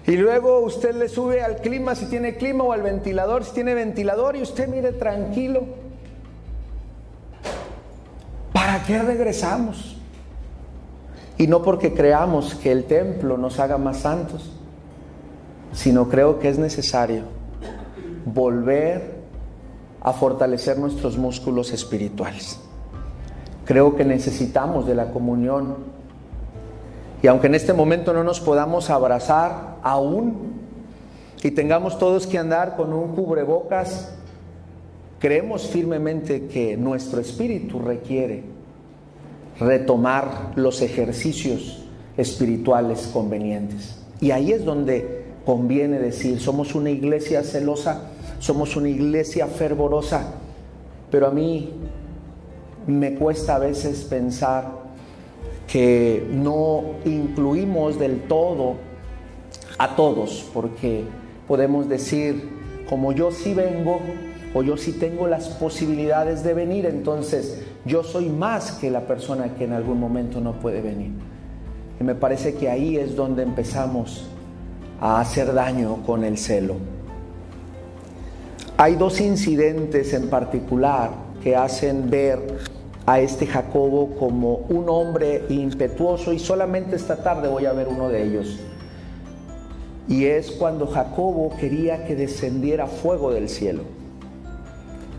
Y 0.06 0.16
luego 0.16 0.60
usted 0.60 0.94
le 0.94 1.08
sube 1.08 1.42
al 1.42 1.56
clima 1.56 1.94
si 1.94 2.06
tiene 2.06 2.36
clima 2.36 2.64
o 2.64 2.72
al 2.72 2.82
ventilador 2.82 3.44
si 3.44 3.54
tiene 3.54 3.74
ventilador 3.74 4.36
y 4.36 4.42
usted 4.42 4.68
mire 4.68 4.92
tranquilo. 4.92 5.64
¿Para 8.52 8.84
qué 8.84 9.00
regresamos? 9.02 9.96
Y 11.38 11.48
no 11.48 11.62
porque 11.62 11.92
creamos 11.92 12.54
que 12.54 12.70
el 12.70 12.84
templo 12.84 13.36
nos 13.36 13.58
haga 13.58 13.78
más 13.78 13.98
santos 13.98 14.55
sino 15.72 16.08
creo 16.08 16.38
que 16.38 16.48
es 16.48 16.58
necesario 16.58 17.22
volver 18.24 19.16
a 20.00 20.12
fortalecer 20.12 20.78
nuestros 20.78 21.16
músculos 21.18 21.72
espirituales. 21.72 22.58
Creo 23.64 23.96
que 23.96 24.04
necesitamos 24.04 24.86
de 24.86 24.94
la 24.94 25.10
comunión. 25.10 25.76
Y 27.22 27.26
aunque 27.26 27.48
en 27.48 27.56
este 27.56 27.72
momento 27.72 28.12
no 28.12 28.22
nos 28.22 28.40
podamos 28.40 28.90
abrazar 28.90 29.76
aún 29.82 30.54
y 31.42 31.50
tengamos 31.50 31.98
todos 31.98 32.26
que 32.26 32.38
andar 32.38 32.76
con 32.76 32.92
un 32.92 33.14
cubrebocas, 33.14 34.12
creemos 35.18 35.66
firmemente 35.66 36.46
que 36.46 36.76
nuestro 36.76 37.20
espíritu 37.20 37.80
requiere 37.80 38.44
retomar 39.58 40.52
los 40.54 40.82
ejercicios 40.82 41.82
espirituales 42.16 43.10
convenientes. 43.12 43.98
Y 44.20 44.30
ahí 44.30 44.52
es 44.52 44.64
donde 44.64 45.15
conviene 45.46 46.00
decir, 46.00 46.40
somos 46.40 46.74
una 46.74 46.90
iglesia 46.90 47.44
celosa, 47.44 48.10
somos 48.40 48.76
una 48.76 48.88
iglesia 48.88 49.46
fervorosa, 49.46 50.34
pero 51.10 51.28
a 51.28 51.30
mí 51.30 51.70
me 52.88 53.14
cuesta 53.14 53.54
a 53.54 53.58
veces 53.60 54.04
pensar 54.04 54.70
que 55.68 56.26
no 56.32 56.82
incluimos 57.04 57.96
del 57.98 58.22
todo 58.22 58.74
a 59.78 59.94
todos, 59.94 60.50
porque 60.52 61.04
podemos 61.46 61.88
decir, 61.88 62.48
como 62.88 63.12
yo 63.12 63.30
sí 63.30 63.54
vengo 63.54 64.00
o 64.52 64.64
yo 64.64 64.76
sí 64.76 64.92
tengo 64.92 65.28
las 65.28 65.48
posibilidades 65.48 66.42
de 66.42 66.54
venir, 66.54 66.86
entonces 66.86 67.62
yo 67.84 68.02
soy 68.02 68.30
más 68.30 68.72
que 68.72 68.90
la 68.90 69.06
persona 69.06 69.54
que 69.54 69.64
en 69.64 69.74
algún 69.74 70.00
momento 70.00 70.40
no 70.40 70.54
puede 70.54 70.80
venir. 70.80 71.12
Y 72.00 72.04
me 72.04 72.16
parece 72.16 72.54
que 72.54 72.68
ahí 72.68 72.96
es 72.96 73.14
donde 73.14 73.44
empezamos 73.44 74.26
a 75.00 75.20
hacer 75.20 75.52
daño 75.52 76.02
con 76.04 76.24
el 76.24 76.38
celo. 76.38 76.76
Hay 78.78 78.96
dos 78.96 79.20
incidentes 79.20 80.12
en 80.12 80.28
particular 80.28 81.10
que 81.42 81.56
hacen 81.56 82.10
ver 82.10 82.40
a 83.06 83.20
este 83.20 83.46
Jacobo 83.46 84.16
como 84.18 84.56
un 84.68 84.88
hombre 84.88 85.44
impetuoso 85.48 86.32
y 86.32 86.38
solamente 86.38 86.96
esta 86.96 87.22
tarde 87.22 87.48
voy 87.48 87.66
a 87.66 87.72
ver 87.72 87.88
uno 87.88 88.08
de 88.08 88.22
ellos. 88.22 88.58
Y 90.08 90.26
es 90.26 90.50
cuando 90.52 90.86
Jacobo 90.86 91.56
quería 91.58 92.04
que 92.04 92.14
descendiera 92.14 92.86
fuego 92.86 93.32
del 93.32 93.48
cielo. 93.48 93.82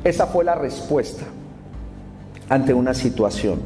Esa 0.04 0.28
fue 0.28 0.44
la 0.44 0.56
respuesta 0.56 1.24
ante 2.50 2.74
una 2.74 2.94
situación. 2.94 3.60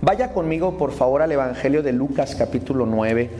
Vaya 0.00 0.32
conmigo 0.32 0.78
por 0.78 0.92
favor 0.92 1.22
al 1.22 1.32
Evangelio 1.32 1.82
de 1.82 1.92
Lucas 1.92 2.36
capítulo 2.36 2.86
9 2.86 3.30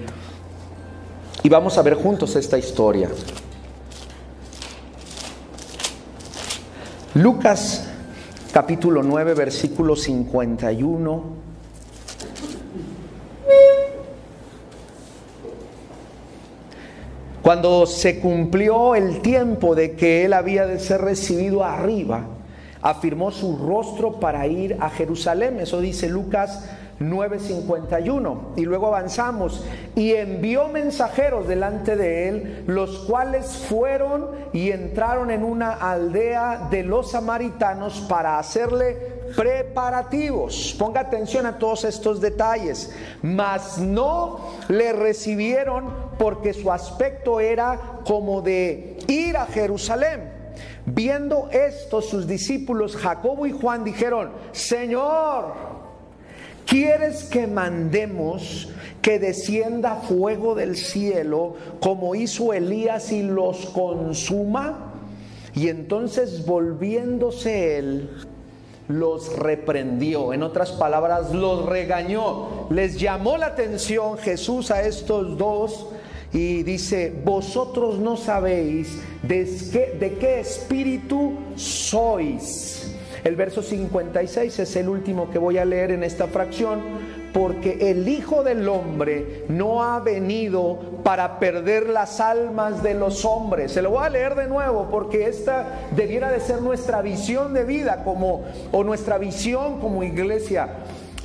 y 1.48 1.50
vamos 1.50 1.78
a 1.78 1.82
ver 1.82 1.94
juntos 1.94 2.36
esta 2.36 2.58
historia. 2.58 3.08
Lucas 7.14 7.88
capítulo 8.52 9.02
9, 9.02 9.32
versículo 9.32 9.96
51. 9.96 11.22
Cuando 17.40 17.86
se 17.86 18.20
cumplió 18.20 18.94
el 18.94 19.22
tiempo 19.22 19.74
de 19.74 19.96
que 19.96 20.26
él 20.26 20.34
había 20.34 20.66
de 20.66 20.78
ser 20.78 21.00
recibido 21.00 21.64
arriba, 21.64 22.26
afirmó 22.82 23.30
su 23.30 23.56
rostro 23.56 24.20
para 24.20 24.46
ir 24.46 24.76
a 24.80 24.90
Jerusalén. 24.90 25.60
Eso 25.60 25.80
dice 25.80 26.10
Lucas 26.10 26.68
9:51. 27.00 28.52
Y 28.56 28.64
luego 28.64 28.88
avanzamos. 28.88 29.64
Y 29.94 30.14
envió 30.14 30.68
mensajeros 30.68 31.46
delante 31.46 31.96
de 31.96 32.28
él, 32.28 32.64
los 32.66 32.98
cuales 33.00 33.46
fueron 33.68 34.30
y 34.52 34.70
entraron 34.70 35.30
en 35.30 35.44
una 35.44 35.72
aldea 35.72 36.68
de 36.70 36.82
los 36.82 37.12
samaritanos 37.12 38.00
para 38.08 38.38
hacerle 38.38 39.18
preparativos. 39.36 40.74
Ponga 40.78 41.00
atención 41.00 41.46
a 41.46 41.58
todos 41.58 41.84
estos 41.84 42.20
detalles. 42.20 42.90
Mas 43.22 43.78
no 43.78 44.40
le 44.68 44.92
recibieron 44.92 45.92
porque 46.18 46.52
su 46.52 46.72
aspecto 46.72 47.40
era 47.40 48.00
como 48.04 48.42
de 48.42 48.98
ir 49.06 49.36
a 49.36 49.46
Jerusalén. 49.46 50.38
Viendo 50.86 51.48
esto, 51.50 52.00
sus 52.00 52.26
discípulos 52.26 52.96
Jacobo 52.96 53.46
y 53.46 53.52
Juan 53.52 53.84
dijeron, 53.84 54.30
Señor, 54.52 55.77
¿Quieres 56.68 57.24
que 57.24 57.46
mandemos 57.46 58.68
que 59.00 59.18
descienda 59.18 59.96
fuego 59.96 60.54
del 60.54 60.76
cielo 60.76 61.56
como 61.80 62.14
hizo 62.14 62.52
Elías 62.52 63.10
y 63.10 63.22
los 63.22 63.64
consuma? 63.70 64.92
Y 65.54 65.68
entonces 65.68 66.44
volviéndose 66.44 67.78
él, 67.78 68.10
los 68.86 69.34
reprendió. 69.38 70.34
En 70.34 70.42
otras 70.42 70.72
palabras, 70.72 71.32
los 71.32 71.64
regañó. 71.64 72.68
Les 72.68 73.00
llamó 73.00 73.38
la 73.38 73.46
atención 73.46 74.18
Jesús 74.18 74.70
a 74.70 74.82
estos 74.82 75.38
dos 75.38 75.86
y 76.34 76.64
dice, 76.64 77.14
vosotros 77.24 77.98
no 77.98 78.18
sabéis 78.18 79.00
de 79.22 79.48
qué, 79.72 79.96
de 79.98 80.18
qué 80.18 80.40
espíritu 80.40 81.32
sois. 81.56 82.77
El 83.28 83.36
verso 83.36 83.62
56 83.62 84.58
es 84.58 84.76
el 84.76 84.88
último 84.88 85.28
que 85.30 85.38
voy 85.38 85.58
a 85.58 85.66
leer 85.66 85.90
en 85.90 86.02
esta 86.02 86.28
fracción, 86.28 86.80
porque 87.34 87.90
el 87.90 88.08
Hijo 88.08 88.42
del 88.42 88.66
Hombre 88.66 89.44
no 89.48 89.84
ha 89.84 90.00
venido 90.00 90.78
para 91.04 91.38
perder 91.38 91.90
las 91.90 92.20
almas 92.20 92.82
de 92.82 92.94
los 92.94 93.26
hombres. 93.26 93.72
Se 93.72 93.82
lo 93.82 93.90
voy 93.90 94.06
a 94.06 94.08
leer 94.08 94.34
de 94.34 94.46
nuevo, 94.46 94.88
porque 94.90 95.28
esta 95.28 95.78
debiera 95.94 96.32
de 96.32 96.40
ser 96.40 96.62
nuestra 96.62 97.02
visión 97.02 97.52
de 97.52 97.64
vida 97.64 98.02
como 98.02 98.46
o 98.72 98.82
nuestra 98.82 99.18
visión 99.18 99.78
como 99.78 100.02
iglesia. 100.02 100.70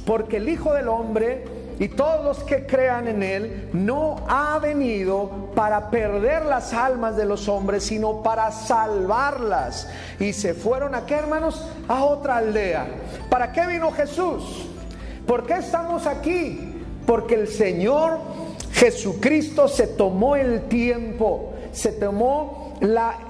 Porque 0.05 0.37
el 0.37 0.49
Hijo 0.49 0.73
del 0.73 0.89
Hombre 0.89 1.45
y 1.79 1.87
todos 1.89 2.23
los 2.23 2.43
que 2.43 2.65
crean 2.65 3.07
en 3.07 3.23
Él 3.23 3.69
no 3.73 4.17
ha 4.27 4.59
venido 4.59 5.49
para 5.55 5.89
perder 5.89 6.45
las 6.45 6.73
almas 6.73 7.15
de 7.17 7.25
los 7.25 7.47
hombres, 7.47 7.83
sino 7.83 8.21
para 8.21 8.51
salvarlas. 8.51 9.89
Y 10.19 10.33
se 10.33 10.53
fueron 10.53 10.95
a 10.95 11.05
qué, 11.05 11.15
hermanos? 11.15 11.67
A 11.87 12.03
otra 12.03 12.37
aldea. 12.37 12.87
¿Para 13.29 13.51
qué 13.51 13.65
vino 13.67 13.91
Jesús? 13.91 14.67
¿Por 15.25 15.45
qué 15.45 15.55
estamos 15.55 16.05
aquí? 16.05 16.75
Porque 17.05 17.35
el 17.35 17.47
Señor 17.47 18.19
Jesucristo 18.73 19.67
se 19.67 19.87
tomó 19.87 20.35
el 20.35 20.63
tiempo, 20.67 21.53
se 21.71 21.91
tomó 21.91 22.73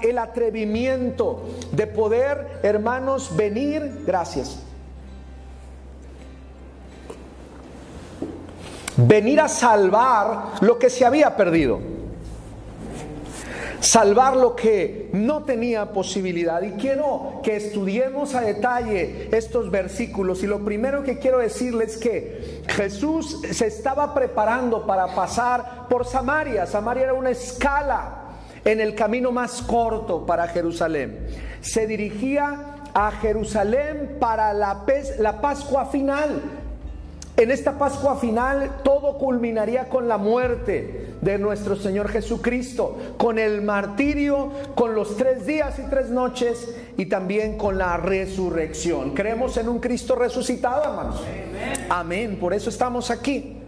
el 0.02 0.18
atrevimiento 0.18 1.44
de 1.72 1.86
poder, 1.86 2.60
hermanos, 2.62 3.36
venir, 3.36 4.02
gracias, 4.06 4.58
venir 8.96 9.40
a 9.40 9.48
salvar 9.48 10.54
lo 10.60 10.78
que 10.78 10.90
se 10.90 11.04
había 11.04 11.36
perdido. 11.36 11.80
Salvar 13.80 14.36
lo 14.36 14.56
que 14.56 15.10
no 15.12 15.42
tenía 15.42 15.92
posibilidad. 15.92 16.62
Y 16.62 16.70
quiero 16.72 17.40
que 17.42 17.56
estudiemos 17.56 18.34
a 18.34 18.40
detalle 18.40 19.28
estos 19.30 19.70
versículos. 19.70 20.42
Y 20.42 20.46
lo 20.46 20.64
primero 20.64 21.02
que 21.02 21.18
quiero 21.18 21.38
decirles 21.38 21.94
es 21.94 21.96
que 21.98 22.62
Jesús 22.68 23.42
se 23.50 23.66
estaba 23.66 24.14
preparando 24.14 24.86
para 24.86 25.14
pasar 25.14 25.86
por 25.88 26.06
Samaria. 26.06 26.66
Samaria 26.66 27.04
era 27.04 27.14
una 27.14 27.30
escala 27.30 28.22
en 28.64 28.80
el 28.80 28.94
camino 28.94 29.30
más 29.32 29.60
corto 29.60 30.24
para 30.24 30.48
Jerusalén. 30.48 31.26
Se 31.60 31.86
dirigía 31.86 32.76
a 32.94 33.10
Jerusalén 33.10 34.16
para 34.18 34.52
la, 34.54 34.86
Pascua 35.40 35.86
final 35.86 36.40
en 37.36 37.50
esta 37.50 37.78
Pascua 37.78 38.16
final 38.16 38.80
todo 38.84 39.18
culminaría 39.18 39.88
con 39.88 40.06
la 40.06 40.18
muerte 40.18 41.14
de 41.20 41.38
nuestro 41.38 41.74
Señor 41.74 42.08
Jesucristo, 42.08 42.96
con 43.16 43.38
el 43.38 43.62
martirio, 43.62 44.50
con 44.74 44.94
los 44.94 45.16
tres 45.16 45.44
días 45.44 45.78
y 45.78 45.90
tres 45.90 46.10
noches 46.10 46.74
y 46.96 47.06
también 47.06 47.58
con 47.58 47.76
la 47.76 47.96
resurrección. 47.96 49.14
Creemos 49.14 49.56
en 49.56 49.68
un 49.68 49.80
Cristo 49.80 50.14
resucitado, 50.14 50.84
hermanos. 50.84 51.22
Amén. 51.88 52.38
Por 52.38 52.54
eso 52.54 52.70
estamos 52.70 53.10
aquí. 53.10 53.63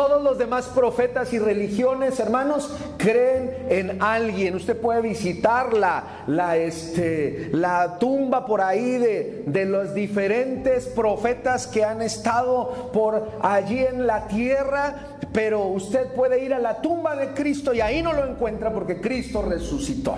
Todos 0.00 0.22
los 0.22 0.38
demás 0.38 0.64
profetas 0.74 1.30
y 1.34 1.38
religiones, 1.38 2.18
hermanos, 2.20 2.74
creen 2.96 3.66
en 3.68 4.02
alguien. 4.02 4.54
Usted 4.54 4.74
puede 4.74 5.02
visitar 5.02 5.74
la, 5.74 6.24
la, 6.26 6.56
este, 6.56 7.50
la 7.52 7.98
tumba 7.98 8.46
por 8.46 8.62
ahí 8.62 8.96
de, 8.96 9.42
de 9.44 9.66
los 9.66 9.92
diferentes 9.92 10.86
profetas 10.86 11.66
que 11.66 11.84
han 11.84 12.00
estado 12.00 12.90
por 12.94 13.32
allí 13.42 13.80
en 13.80 14.06
la 14.06 14.26
tierra, 14.26 15.18
pero 15.34 15.66
usted 15.66 16.06
puede 16.14 16.42
ir 16.42 16.54
a 16.54 16.58
la 16.58 16.80
tumba 16.80 17.14
de 17.14 17.34
Cristo 17.34 17.74
y 17.74 17.82
ahí 17.82 18.00
no 18.00 18.14
lo 18.14 18.26
encuentra 18.26 18.72
porque 18.72 19.02
Cristo 19.02 19.42
resucitó. 19.42 20.16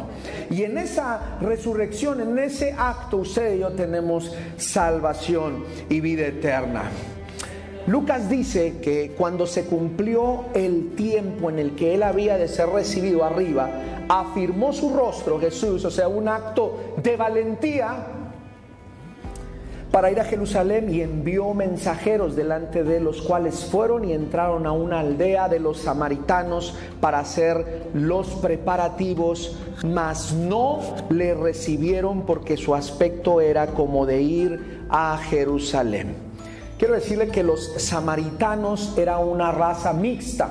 Y 0.49 0.63
en 0.63 0.79
esa 0.79 1.39
resurrección, 1.41 2.21
en 2.21 2.39
ese 2.39 2.73
acto, 2.79 3.17
usted 3.17 3.57
y 3.57 3.59
yo 3.59 3.71
tenemos 3.71 4.33
salvación 4.57 5.65
y 5.89 5.99
vida 6.01 6.29
eterna. 6.29 6.85
Lucas 7.87 8.29
dice 8.29 8.79
que 8.81 9.15
cuando 9.19 9.47
se 9.47 9.65
cumplió 9.65 10.45
el 10.55 10.95
tiempo 10.95 11.51
en 11.51 11.59
el 11.59 11.75
que 11.75 11.95
él 11.95 12.05
había 12.05 12.39
de 12.39 12.47
ser 12.47 12.69
recibido 12.69 13.25
arriba, 13.25 13.71
afirmó 14.09 14.73
su 14.73 14.95
rostro 14.95 15.41
Jesús, 15.41 15.85
o 15.85 15.91
sea, 15.91 16.07
un 16.07 16.29
acto 16.29 16.95
de 17.03 17.17
valentía 17.17 18.07
para 19.91 20.11
ir 20.11 20.19
a 20.21 20.25
Jerusalén 20.25 20.93
y 20.93 21.03
envió 21.03 21.53
mensajeros 21.53 22.35
delante 22.35 22.83
de 22.83 22.99
los 22.99 23.21
cuales 23.21 23.67
fueron 23.67 24.07
y 24.07 24.13
entraron 24.15 24.67
a 24.67 24.73
una 24.73 25.01
aldea 25.01 25.49
de 25.49 25.61
los 25.61 25.83
samaritanos 25.83 26.75
para 27.01 27.19
hacer 27.19 27.91
los 27.93 28.29
preparativos, 28.29 29.59
mas 29.85 30.33
no 30.33 30.81
le 31.11 31.35
recibieron 31.35 32.23
porque 32.23 32.57
su 32.57 32.75
aspecto 32.75 33.43
era 33.43 33.67
como 33.67 34.07
de 34.07 34.23
ir 34.23 34.85
a 34.89 35.19
Jerusalén. 35.19 36.32
Quiero 36.83 36.97
decirle 36.97 37.29
que 37.29 37.45
los 37.45 37.75
samaritanos 37.81 38.99
era 38.99 39.19
una 39.19 39.53
raza 39.53 39.93
mixta, 39.93 40.49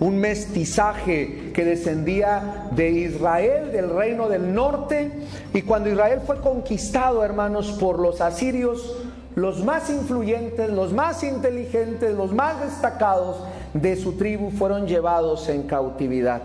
un 0.00 0.18
mestizaje 0.18 1.52
que 1.54 1.64
descendía 1.64 2.66
de 2.72 2.90
Israel, 2.90 3.70
del 3.70 3.90
reino 3.90 4.28
del 4.28 4.52
norte, 4.52 5.12
y 5.54 5.62
cuando 5.62 5.90
Israel 5.90 6.22
fue 6.26 6.40
conquistado, 6.40 7.22
hermanos, 7.22 7.76
por 7.78 8.00
los 8.00 8.20
asirios, 8.20 8.96
los 9.36 9.62
más 9.62 9.90
influyentes, 9.90 10.70
los 10.70 10.92
más 10.92 11.22
inteligentes, 11.22 12.12
los 12.12 12.32
más 12.32 12.60
destacados 12.60 13.36
de 13.74 13.94
su 13.94 14.14
tribu 14.14 14.50
fueron 14.50 14.88
llevados 14.88 15.48
en 15.48 15.68
cautividad. 15.68 16.42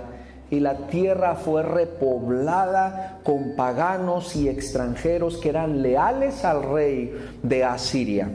Y 0.51 0.59
la 0.59 0.85
tierra 0.85 1.35
fue 1.35 1.63
repoblada 1.63 3.21
con 3.23 3.55
paganos 3.55 4.35
y 4.35 4.49
extranjeros 4.49 5.37
que 5.37 5.49
eran 5.49 5.81
leales 5.81 6.45
al 6.45 6.61
rey 6.61 7.17
de 7.41 7.63
Asiria. 7.63 8.29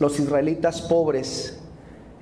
Los 0.00 0.18
israelitas 0.18 0.82
pobres 0.82 1.58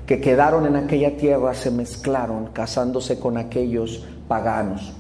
que 0.06 0.20
quedaron 0.20 0.66
en 0.66 0.76
aquella 0.76 1.16
tierra 1.16 1.54
se 1.54 1.70
mezclaron 1.70 2.48
casándose 2.48 3.18
con 3.18 3.36
aquellos 3.36 4.04
paganos. 4.28 4.92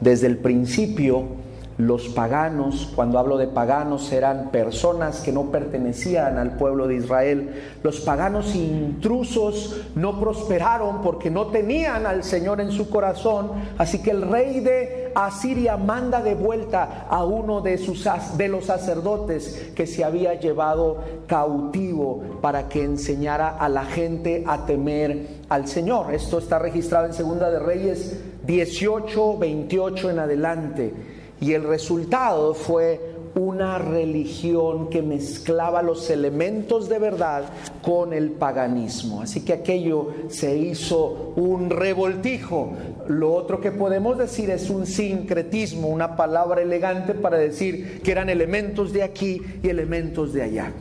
Desde 0.00 0.26
el 0.26 0.38
principio 0.38 1.24
los 1.76 2.08
paganos, 2.08 2.92
cuando 2.94 3.18
hablo 3.18 3.36
de 3.36 3.48
paganos, 3.48 4.12
eran 4.12 4.50
personas 4.50 5.20
que 5.20 5.32
no 5.32 5.50
pertenecían 5.50 6.38
al 6.38 6.56
pueblo 6.56 6.86
de 6.86 6.96
Israel. 6.96 7.62
Los 7.82 8.00
paganos 8.00 8.54
intrusos 8.54 9.80
no 9.96 10.20
prosperaron 10.20 11.02
porque 11.02 11.30
no 11.30 11.48
tenían 11.48 12.06
al 12.06 12.22
Señor 12.22 12.60
en 12.60 12.70
su 12.70 12.88
corazón. 12.88 13.50
Así 13.76 14.02
que 14.02 14.12
el 14.12 14.22
rey 14.22 14.60
de 14.60 15.10
Asiria 15.16 15.76
manda 15.76 16.22
de 16.22 16.36
vuelta 16.36 17.06
a 17.08 17.24
uno 17.24 17.60
de, 17.60 17.78
sus, 17.78 18.08
de 18.36 18.48
los 18.48 18.66
sacerdotes 18.66 19.72
que 19.74 19.86
se 19.86 20.04
había 20.04 20.34
llevado 20.34 20.98
cautivo 21.26 22.38
para 22.40 22.68
que 22.68 22.84
enseñara 22.84 23.48
a 23.48 23.68
la 23.68 23.84
gente 23.84 24.44
a 24.46 24.64
temer 24.64 25.26
al 25.48 25.66
Señor. 25.66 26.14
Esto 26.14 26.38
está 26.38 26.60
registrado 26.60 27.06
en 27.06 27.14
Segunda 27.14 27.50
de 27.50 27.58
Reyes 27.58 28.20
18, 28.46 29.38
28 29.38 30.10
en 30.10 30.18
adelante. 30.20 31.13
Y 31.44 31.52
el 31.52 31.64
resultado 31.64 32.54
fue 32.54 32.98
una 33.34 33.76
religión 33.76 34.88
que 34.88 35.02
mezclaba 35.02 35.82
los 35.82 36.08
elementos 36.08 36.88
de 36.88 36.98
verdad 36.98 37.44
con 37.82 38.14
el 38.14 38.30
paganismo. 38.30 39.20
Así 39.20 39.44
que 39.44 39.52
aquello 39.52 40.08
se 40.28 40.56
hizo 40.56 41.34
un 41.36 41.68
revoltijo. 41.68 42.72
Lo 43.08 43.34
otro 43.34 43.60
que 43.60 43.72
podemos 43.72 44.16
decir 44.16 44.48
es 44.48 44.70
un 44.70 44.86
sincretismo, 44.86 45.88
una 45.88 46.16
palabra 46.16 46.62
elegante 46.62 47.12
para 47.12 47.36
decir 47.36 48.00
que 48.00 48.12
eran 48.12 48.30
elementos 48.30 48.94
de 48.94 49.02
aquí 49.02 49.42
y 49.62 49.68
elementos 49.68 50.32
de 50.32 50.44
allá. 50.44 50.72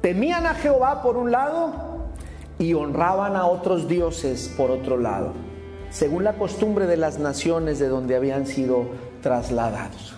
Temían 0.00 0.46
a 0.46 0.54
Jehová 0.54 1.00
por 1.00 1.16
un 1.16 1.30
lado 1.30 1.74
y 2.58 2.74
honraban 2.74 3.36
a 3.36 3.46
otros 3.46 3.86
dioses 3.86 4.52
por 4.56 4.72
otro 4.72 4.96
lado, 4.96 5.32
según 5.90 6.24
la 6.24 6.32
costumbre 6.32 6.88
de 6.88 6.96
las 6.96 7.20
naciones 7.20 7.78
de 7.78 7.86
donde 7.86 8.16
habían 8.16 8.48
sido 8.48 9.07
trasladados. 9.22 10.14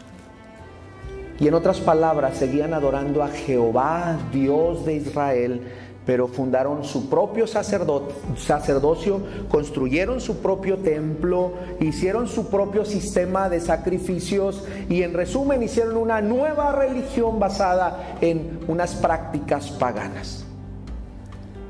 Y 1.39 1.49
en 1.49 1.55
otras 1.55 1.81
palabras, 1.81 2.37
seguían 2.37 2.75
adorando 2.75 3.23
a 3.23 3.29
Jehová, 3.29 4.19
Dios 4.31 4.85
de 4.85 4.95
Israel, 4.95 5.63
pero 6.05 6.29
fundaron 6.29 6.85
su 6.85 7.09
propio 7.09 7.47
sacerdocio, 7.47 9.23
construyeron 9.49 10.21
su 10.21 10.39
propio 10.39 10.79
templo, 10.79 11.53
hicieron 11.79 12.27
su 12.27 12.49
propio 12.49 12.85
sistema 12.85 13.49
de 13.49 13.61
sacrificios 13.61 14.65
y 14.89 15.03
en 15.03 15.15
resumen 15.15 15.63
hicieron 15.63 15.97
una 15.97 16.21
nueva 16.21 16.73
religión 16.73 17.39
basada 17.39 18.17
en 18.21 18.61
unas 18.67 18.95
prácticas 18.97 19.71
paganas. 19.71 20.45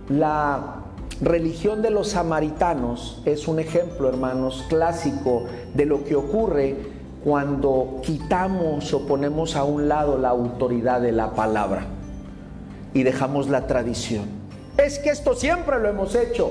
La 0.08 0.76
religión 1.20 1.82
de 1.82 1.90
los 1.90 2.08
samaritanos 2.08 3.22
es 3.26 3.46
un 3.46 3.60
ejemplo, 3.60 4.08
hermanos, 4.08 4.64
clásico 4.68 5.44
de 5.74 5.86
lo 5.86 6.02
que 6.04 6.16
ocurre 6.16 6.99
cuando 7.24 8.00
quitamos 8.02 8.92
o 8.94 9.06
ponemos 9.06 9.56
a 9.56 9.64
un 9.64 9.88
lado 9.88 10.18
la 10.18 10.30
autoridad 10.30 11.00
de 11.00 11.12
la 11.12 11.32
palabra 11.32 11.84
y 12.94 13.02
dejamos 13.02 13.48
la 13.48 13.66
tradición. 13.66 14.24
Es 14.76 14.98
que 14.98 15.10
esto 15.10 15.34
siempre 15.34 15.78
lo 15.78 15.88
hemos 15.88 16.14
hecho. 16.14 16.50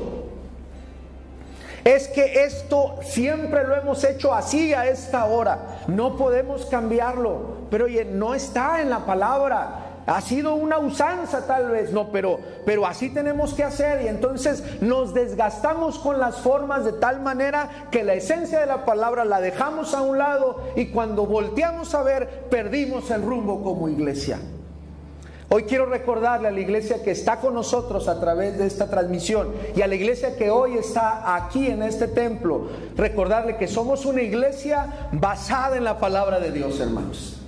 Es 1.83 2.07
que 2.09 2.43
esto 2.43 2.99
siempre 3.01 3.65
lo 3.65 3.75
hemos 3.75 4.03
hecho 4.03 4.33
así 4.33 4.73
a 4.73 4.87
esta 4.87 5.25
hora. 5.25 5.79
No 5.87 6.17
podemos 6.17 6.65
cambiarlo. 6.65 7.57
Pero 7.71 7.85
oye, 7.85 8.05
no 8.05 8.35
está 8.35 8.81
en 8.81 8.89
la 8.89 9.05
palabra. 9.05 9.88
Ha 10.09 10.21
sido 10.21 10.55
una 10.55 10.79
usanza 10.79 11.45
tal 11.45 11.69
vez, 11.69 11.93
no, 11.93 12.11
pero, 12.11 12.39
pero 12.65 12.87
así 12.87 13.11
tenemos 13.11 13.53
que 13.53 13.63
hacer 13.63 14.01
y 14.01 14.07
entonces 14.07 14.63
nos 14.81 15.13
desgastamos 15.13 15.99
con 15.99 16.19
las 16.19 16.37
formas 16.37 16.83
de 16.83 16.93
tal 16.93 17.21
manera 17.21 17.87
que 17.91 18.03
la 18.03 18.15
esencia 18.15 18.59
de 18.59 18.65
la 18.65 18.85
palabra 18.85 19.23
la 19.23 19.39
dejamos 19.39 19.93
a 19.93 20.01
un 20.01 20.17
lado 20.17 20.63
y 20.75 20.87
cuando 20.87 21.27
volteamos 21.27 21.93
a 21.93 22.01
ver 22.01 22.47
perdimos 22.49 23.11
el 23.11 23.21
rumbo 23.21 23.63
como 23.63 23.87
iglesia. 23.87 24.39
Hoy 25.47 25.63
quiero 25.63 25.85
recordarle 25.85 26.47
a 26.47 26.51
la 26.51 26.59
iglesia 26.59 27.03
que 27.03 27.11
está 27.11 27.39
con 27.39 27.53
nosotros 27.53 28.07
a 28.07 28.19
través 28.19 28.57
de 28.57 28.65
esta 28.65 28.89
transmisión 28.89 29.49
y 29.75 29.83
a 29.83 29.87
la 29.87 29.93
iglesia 29.93 30.35
que 30.35 30.49
hoy 30.49 30.75
está 30.75 31.35
aquí 31.35 31.67
en 31.67 31.83
este 31.83 32.07
templo, 32.07 32.67
recordarle 32.97 33.57
que 33.57 33.67
somos 33.67 34.07
una 34.07 34.23
iglesia 34.23 35.09
basada 35.11 35.77
en 35.77 35.83
la 35.83 35.99
palabra 35.99 36.39
de 36.39 36.51
Dios, 36.51 36.79
hermanos. 36.79 37.38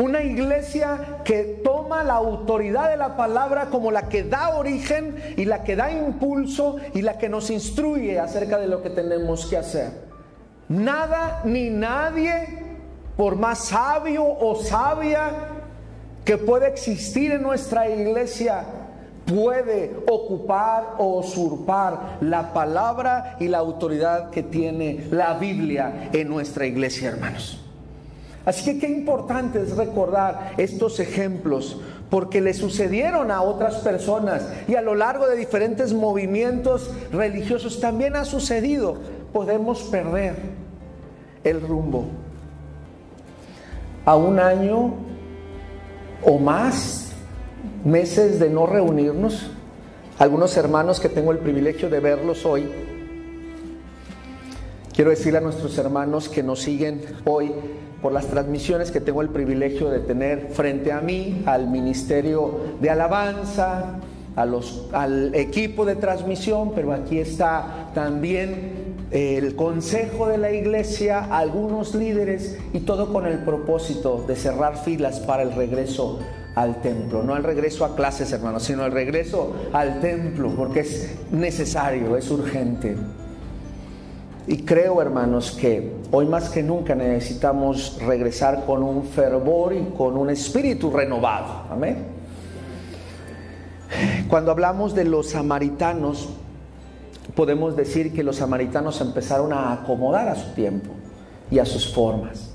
Una 0.00 0.22
iglesia 0.22 1.20
que 1.24 1.60
toma 1.62 2.02
la 2.02 2.14
autoridad 2.14 2.88
de 2.88 2.96
la 2.96 3.18
palabra 3.18 3.66
como 3.66 3.90
la 3.90 4.08
que 4.08 4.24
da 4.24 4.56
origen 4.56 5.14
y 5.36 5.44
la 5.44 5.62
que 5.62 5.76
da 5.76 5.92
impulso 5.92 6.76
y 6.94 7.02
la 7.02 7.18
que 7.18 7.28
nos 7.28 7.50
instruye 7.50 8.18
acerca 8.18 8.56
de 8.58 8.66
lo 8.66 8.82
que 8.82 8.88
tenemos 8.88 9.44
que 9.44 9.58
hacer. 9.58 9.90
Nada 10.70 11.42
ni 11.44 11.68
nadie, 11.68 12.48
por 13.18 13.36
más 13.36 13.66
sabio 13.66 14.24
o 14.24 14.56
sabia 14.56 15.32
que 16.24 16.38
pueda 16.38 16.68
existir 16.68 17.32
en 17.32 17.42
nuestra 17.42 17.90
iglesia, 17.90 18.64
puede 19.26 19.94
ocupar 20.08 20.94
o 20.96 21.18
usurpar 21.18 22.16
la 22.22 22.54
palabra 22.54 23.36
y 23.38 23.48
la 23.48 23.58
autoridad 23.58 24.30
que 24.30 24.42
tiene 24.42 25.08
la 25.10 25.34
Biblia 25.34 26.08
en 26.14 26.26
nuestra 26.30 26.64
iglesia, 26.64 27.10
hermanos. 27.10 27.69
Así 28.44 28.64
que 28.64 28.78
qué 28.78 28.88
importante 28.88 29.60
es 29.60 29.76
recordar 29.76 30.54
estos 30.56 30.98
ejemplos 30.98 31.78
porque 32.08 32.40
le 32.40 32.54
sucedieron 32.54 33.30
a 33.30 33.42
otras 33.42 33.76
personas 33.76 34.48
y 34.66 34.74
a 34.74 34.82
lo 34.82 34.94
largo 34.94 35.28
de 35.28 35.36
diferentes 35.36 35.92
movimientos 35.92 36.90
religiosos 37.12 37.80
también 37.80 38.16
ha 38.16 38.24
sucedido. 38.24 38.96
Podemos 39.32 39.82
perder 39.82 40.34
el 41.44 41.60
rumbo. 41.60 42.06
A 44.04 44.16
un 44.16 44.40
año 44.40 44.94
o 46.22 46.38
más 46.38 47.12
meses 47.84 48.40
de 48.40 48.50
no 48.50 48.66
reunirnos, 48.66 49.50
algunos 50.18 50.56
hermanos 50.56 50.98
que 50.98 51.08
tengo 51.08 51.32
el 51.32 51.38
privilegio 51.38 51.88
de 51.88 52.00
verlos 52.00 52.44
hoy, 52.44 52.68
quiero 54.94 55.10
decirle 55.10 55.38
a 55.38 55.42
nuestros 55.42 55.78
hermanos 55.78 56.28
que 56.28 56.42
nos 56.42 56.60
siguen 56.60 57.02
hoy 57.24 57.52
por 58.02 58.12
las 58.12 58.26
transmisiones 58.26 58.90
que 58.90 59.00
tengo 59.00 59.22
el 59.22 59.28
privilegio 59.28 59.90
de 59.90 60.00
tener 60.00 60.48
frente 60.52 60.92
a 60.92 61.00
mí, 61.00 61.42
al 61.46 61.68
Ministerio 61.68 62.60
de 62.80 62.90
Alabanza, 62.90 64.00
al 64.36 65.34
equipo 65.34 65.84
de 65.84 65.96
transmisión, 65.96 66.72
pero 66.74 66.92
aquí 66.92 67.18
está 67.18 67.90
también 67.94 68.90
el 69.10 69.56
consejo 69.56 70.28
de 70.28 70.38
la 70.38 70.52
iglesia, 70.52 71.36
algunos 71.36 71.94
líderes 71.94 72.58
y 72.72 72.80
todo 72.80 73.12
con 73.12 73.26
el 73.26 73.38
propósito 73.40 74.24
de 74.26 74.36
cerrar 74.36 74.78
filas 74.78 75.20
para 75.20 75.42
el 75.42 75.52
regreso 75.52 76.20
al 76.54 76.80
templo, 76.80 77.22
no 77.22 77.34
al 77.34 77.44
regreso 77.44 77.84
a 77.84 77.96
clases 77.96 78.32
hermanos, 78.32 78.64
sino 78.64 78.82
al 78.82 78.92
regreso 78.92 79.54
al 79.72 80.00
templo, 80.00 80.52
porque 80.56 80.80
es 80.80 81.16
necesario, 81.30 82.16
es 82.16 82.30
urgente. 82.30 82.96
Y 84.46 84.62
creo, 84.62 85.00
hermanos, 85.00 85.52
que 85.52 85.92
hoy 86.10 86.26
más 86.26 86.48
que 86.48 86.62
nunca 86.62 86.94
necesitamos 86.94 87.98
regresar 88.00 88.64
con 88.64 88.82
un 88.82 89.04
fervor 89.04 89.74
y 89.74 89.84
con 89.96 90.16
un 90.16 90.30
espíritu 90.30 90.90
renovado. 90.90 91.64
Amén. 91.70 92.04
Cuando 94.28 94.50
hablamos 94.50 94.94
de 94.94 95.04
los 95.04 95.30
samaritanos, 95.30 96.30
podemos 97.34 97.76
decir 97.76 98.12
que 98.12 98.22
los 98.22 98.36
samaritanos 98.36 99.00
empezaron 99.00 99.52
a 99.52 99.72
acomodar 99.72 100.28
a 100.28 100.36
su 100.36 100.50
tiempo 100.54 100.90
y 101.50 101.58
a 101.58 101.64
sus 101.64 101.92
formas 101.92 102.50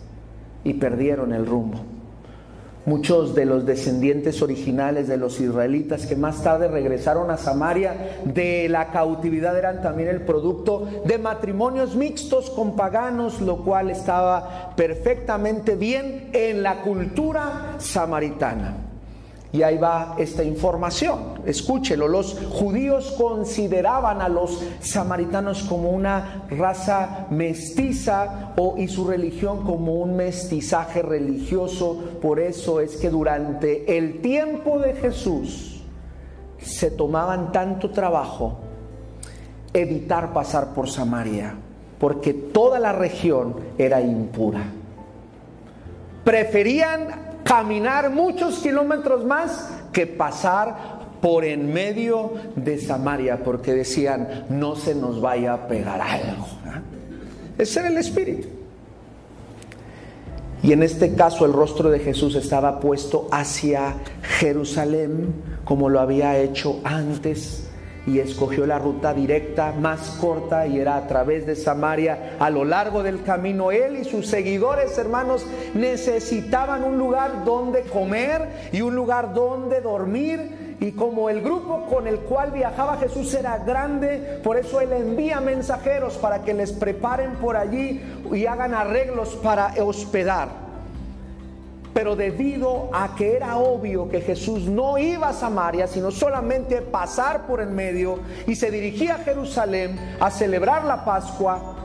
y 0.63 0.73
perdieron 0.73 1.33
el 1.33 1.45
rumbo. 1.45 1.94
Muchos 2.85 3.33
de 3.33 3.45
los 3.45 3.65
descendientes 3.65 4.43
originales 4.43 5.07
de 5.07 5.17
los 5.17 5.39
israelitas 5.39 6.05
que 6.05 6.15
más 6.15 6.43
tarde 6.43 6.67
regresaron 6.67 7.31
a 7.31 7.37
Samaria 7.37 8.19
de 8.25 8.69
la 8.69 8.91
cautividad 8.91 9.57
eran 9.57 9.81
también 9.81 10.09
el 10.09 10.21
producto 10.21 10.87
de 11.03 11.17
matrimonios 11.17 11.95
mixtos 11.95 12.51
con 12.51 12.75
paganos, 12.75 13.41
lo 13.41 13.63
cual 13.63 13.89
estaba 13.89 14.75
perfectamente 14.75 15.75
bien 15.75 16.29
en 16.33 16.61
la 16.61 16.83
cultura 16.83 17.75
samaritana. 17.79 18.84
Y 19.55 19.63
ahí 19.63 19.77
va 19.77 20.15
esta 20.17 20.43
información. 20.43 21.39
Escúchelo, 21.45 22.09
los 22.09 22.37
judíos 22.49 23.15
consideraban 23.17 24.21
a 24.21 24.27
los 24.27 24.61
samaritanos 24.81 25.63
como 25.63 25.91
una 25.91 26.43
raza 26.49 27.27
mestiza 27.29 28.51
o, 28.57 28.75
y 28.77 28.89
su 28.89 29.07
religión 29.07 29.63
como 29.63 29.93
un 29.93 30.17
mestizaje 30.17 31.01
religioso. 31.01 32.17
Por 32.21 32.41
eso 32.41 32.81
es 32.81 32.97
que 32.97 33.09
durante 33.09 33.97
el 33.97 34.19
tiempo 34.19 34.77
de 34.77 34.93
Jesús 34.95 35.81
se 36.57 36.91
tomaban 36.91 37.53
tanto 37.53 37.91
trabajo 37.91 38.57
evitar 39.71 40.33
pasar 40.33 40.73
por 40.73 40.89
Samaria, 40.89 41.55
porque 41.97 42.33
toda 42.33 42.77
la 42.77 42.91
región 42.91 43.55
era 43.77 44.01
impura. 44.01 44.65
Preferían 46.25 47.24
caminar 47.45 48.09
muchos 48.09 48.57
kilómetros 48.57 49.23
más 49.23 49.69
que 49.93 50.07
pasar 50.07 50.95
por 51.21 51.45
en 51.45 51.71
medio 51.71 52.33
de 52.55 52.79
Samaria, 52.79 53.43
porque 53.43 53.73
decían, 53.73 54.45
no 54.49 54.75
se 54.75 54.95
nos 54.95 55.21
vaya 55.21 55.53
a 55.53 55.67
pegar 55.67 56.01
algo. 56.01 56.47
Ese 57.57 57.79
era 57.79 57.89
el 57.89 57.97
espíritu. 57.97 58.47
Y 60.63 60.73
en 60.73 60.81
este 60.81 61.13
caso 61.13 61.45
el 61.45 61.53
rostro 61.53 61.91
de 61.91 61.99
Jesús 61.99 62.35
estaba 62.35 62.79
puesto 62.79 63.27
hacia 63.31 63.93
Jerusalén, 64.39 65.35
como 65.63 65.89
lo 65.89 65.99
había 65.99 66.39
hecho 66.39 66.79
antes 66.83 67.69
y 68.07 68.19
escogió 68.19 68.65
la 68.65 68.79
ruta 68.79 69.13
directa 69.13 69.73
más 69.73 70.17
corta 70.21 70.67
y 70.67 70.79
era 70.79 70.95
a 70.95 71.07
través 71.07 71.45
de 71.45 71.55
Samaria. 71.55 72.35
A 72.39 72.49
lo 72.49 72.63
largo 72.63 73.03
del 73.03 73.23
camino, 73.23 73.71
él 73.71 73.97
y 73.97 74.03
sus 74.03 74.27
seguidores, 74.27 74.97
hermanos, 74.97 75.45
necesitaban 75.73 76.83
un 76.83 76.97
lugar 76.97 77.43
donde 77.43 77.81
comer 77.81 78.69
y 78.71 78.81
un 78.81 78.95
lugar 78.95 79.33
donde 79.33 79.81
dormir. 79.81 80.75
Y 80.79 80.91
como 80.91 81.29
el 81.29 81.41
grupo 81.41 81.85
con 81.85 82.05
el 82.05 82.19
cual 82.19 82.51
viajaba 82.51 82.97
Jesús 82.97 83.33
era 83.33 83.59
grande, 83.59 84.41
por 84.43 84.57
eso 84.57 84.81
Él 84.81 84.91
envía 84.91 85.39
mensajeros 85.39 86.17
para 86.17 86.43
que 86.43 86.53
les 86.53 86.73
preparen 86.73 87.35
por 87.35 87.55
allí 87.55 88.01
y 88.33 88.45
hagan 88.45 88.73
arreglos 88.73 89.35
para 89.41 89.73
hospedar. 89.81 90.64
Pero 91.95 92.17
debido 92.17 92.89
a 92.91 93.15
que 93.15 93.37
era 93.37 93.55
obvio 93.55 94.09
que 94.09 94.19
Jesús 94.19 94.67
no 94.67 94.97
iba 94.97 95.29
a 95.29 95.33
Samaria, 95.33 95.87
sino 95.87 96.11
solamente 96.11 96.81
pasar 96.81 97.47
por 97.47 97.61
el 97.61 97.69
medio 97.69 98.19
y 98.45 98.55
se 98.55 98.69
dirigía 98.69 99.15
a 99.15 99.19
Jerusalén 99.19 99.97
a 100.19 100.29
celebrar 100.29 100.83
la 100.83 101.05
Pascua, 101.05 101.77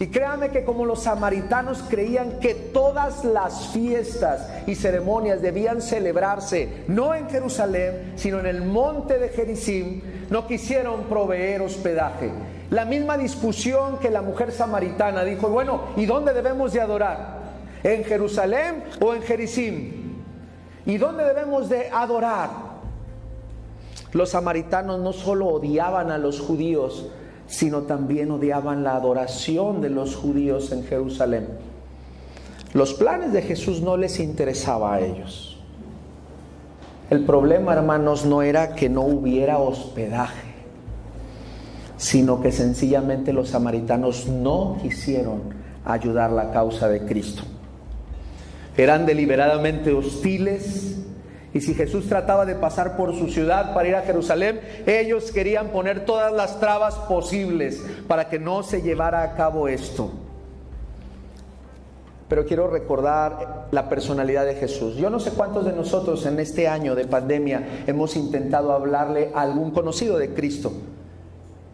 y 0.00 0.08
créame 0.08 0.48
que 0.48 0.64
como 0.64 0.84
los 0.84 1.04
samaritanos 1.04 1.84
creían 1.88 2.40
que 2.40 2.56
todas 2.56 3.24
las 3.24 3.68
fiestas 3.68 4.48
y 4.66 4.74
ceremonias 4.74 5.40
debían 5.40 5.80
celebrarse 5.80 6.82
no 6.88 7.14
en 7.14 7.30
Jerusalén, 7.30 8.14
sino 8.16 8.40
en 8.40 8.46
el 8.46 8.62
monte 8.62 9.20
de 9.20 9.28
Gerizim, 9.28 10.02
no 10.30 10.48
quisieron 10.48 11.04
proveer 11.04 11.62
hospedaje. 11.62 12.32
La 12.70 12.84
misma 12.84 13.16
discusión 13.16 14.00
que 14.00 14.10
la 14.10 14.20
mujer 14.20 14.50
samaritana 14.50 15.22
dijo, 15.22 15.48
bueno, 15.48 15.82
¿y 15.96 16.06
dónde 16.06 16.34
debemos 16.34 16.72
de 16.72 16.80
adorar? 16.80 17.43
¿En 17.84 18.02
Jerusalén 18.02 18.82
o 19.00 19.14
en 19.14 19.22
Jericim? 19.22 19.92
¿Y 20.86 20.96
dónde 20.96 21.22
debemos 21.22 21.68
de 21.68 21.90
adorar? 21.90 22.50
Los 24.12 24.30
samaritanos 24.30 25.00
no 25.00 25.12
solo 25.12 25.48
odiaban 25.48 26.10
a 26.10 26.16
los 26.16 26.40
judíos, 26.40 27.08
sino 27.46 27.82
también 27.82 28.30
odiaban 28.30 28.84
la 28.84 28.96
adoración 28.96 29.82
de 29.82 29.90
los 29.90 30.16
judíos 30.16 30.72
en 30.72 30.84
Jerusalén. 30.84 31.46
Los 32.72 32.94
planes 32.94 33.32
de 33.32 33.42
Jesús 33.42 33.82
no 33.82 33.96
les 33.98 34.18
interesaba 34.18 34.94
a 34.94 35.00
ellos. 35.00 35.60
El 37.10 37.24
problema, 37.24 37.74
hermanos, 37.74 38.24
no 38.24 38.40
era 38.40 38.74
que 38.74 38.88
no 38.88 39.02
hubiera 39.02 39.58
hospedaje, 39.58 40.54
sino 41.98 42.40
que 42.40 42.50
sencillamente 42.50 43.34
los 43.34 43.50
samaritanos 43.50 44.26
no 44.26 44.78
quisieron 44.80 45.42
ayudar 45.84 46.32
la 46.32 46.50
causa 46.50 46.88
de 46.88 47.04
Cristo. 47.04 47.44
Eran 48.76 49.06
deliberadamente 49.06 49.92
hostiles 49.92 50.94
y 51.54 51.60
si 51.60 51.74
Jesús 51.74 52.08
trataba 52.08 52.44
de 52.44 52.56
pasar 52.56 52.96
por 52.96 53.16
su 53.16 53.28
ciudad 53.28 53.72
para 53.74 53.88
ir 53.88 53.94
a 53.94 54.02
Jerusalén, 54.02 54.60
ellos 54.86 55.30
querían 55.30 55.68
poner 55.68 56.04
todas 56.04 56.32
las 56.32 56.58
trabas 56.58 56.96
posibles 56.96 57.80
para 58.08 58.28
que 58.28 58.40
no 58.40 58.64
se 58.64 58.82
llevara 58.82 59.22
a 59.22 59.36
cabo 59.36 59.68
esto. 59.68 60.10
Pero 62.28 62.44
quiero 62.44 62.66
recordar 62.66 63.68
la 63.70 63.88
personalidad 63.88 64.44
de 64.44 64.56
Jesús. 64.56 64.96
Yo 64.96 65.10
no 65.10 65.20
sé 65.20 65.30
cuántos 65.30 65.64
de 65.64 65.72
nosotros 65.72 66.26
en 66.26 66.40
este 66.40 66.66
año 66.66 66.96
de 66.96 67.06
pandemia 67.06 67.84
hemos 67.86 68.16
intentado 68.16 68.72
hablarle 68.72 69.30
a 69.32 69.42
algún 69.42 69.70
conocido 69.70 70.18
de 70.18 70.34
Cristo. 70.34 70.72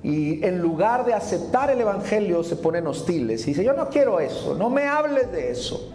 Y 0.03 0.45
en 0.45 0.61
lugar 0.61 1.07
de 1.07 1.15
aceptar 1.15 1.71
el 1.71 1.81
Evangelio 1.81 2.45
se 2.45 2.57
ponen 2.57 2.87
hostiles. 2.87 3.45
Y 3.45 3.51
dice, 3.51 3.65
yo 3.65 3.73
no 3.73 3.89
quiero 3.89 4.21
eso, 4.21 4.55
no 4.55 4.69
me 4.69 4.85
hables 4.85 5.33
de 5.33 5.51
eso. 5.51 5.95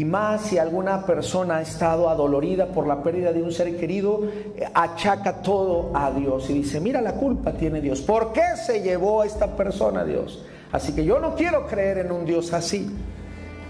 Y 0.00 0.04
más 0.06 0.46
si 0.46 0.56
alguna 0.56 1.04
persona 1.04 1.56
ha 1.56 1.60
estado 1.60 2.08
adolorida 2.08 2.68
por 2.68 2.86
la 2.86 3.02
pérdida 3.02 3.34
de 3.34 3.42
un 3.42 3.52
ser 3.52 3.76
querido, 3.76 4.22
eh, 4.56 4.66
achaca 4.72 5.42
todo 5.42 5.90
a 5.92 6.10
Dios 6.10 6.48
y 6.48 6.54
dice, 6.54 6.80
mira 6.80 7.02
la 7.02 7.16
culpa 7.16 7.52
tiene 7.52 7.82
Dios. 7.82 8.00
¿Por 8.00 8.32
qué 8.32 8.56
se 8.56 8.80
llevó 8.80 9.20
a 9.20 9.26
esta 9.26 9.54
persona 9.58 10.02
Dios? 10.06 10.42
Así 10.72 10.94
que 10.94 11.04
yo 11.04 11.20
no 11.20 11.34
quiero 11.34 11.66
creer 11.66 11.98
en 11.98 12.12
un 12.12 12.24
Dios 12.24 12.54
así. 12.54 12.90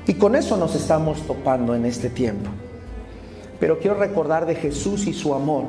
Y 0.07 0.15
con 0.15 0.37
eso 0.37 0.57
nos 0.57 0.77
estamos 0.77 1.21
topando 1.23 1.75
en 1.75 1.85
este 1.85 2.11
tiempo. 2.11 2.49
Pero 3.59 3.81
quiero 3.81 3.97
recordar 3.97 4.47
de 4.47 4.55
Jesús 4.55 5.09
y 5.09 5.13
su 5.13 5.35
amor. 5.35 5.65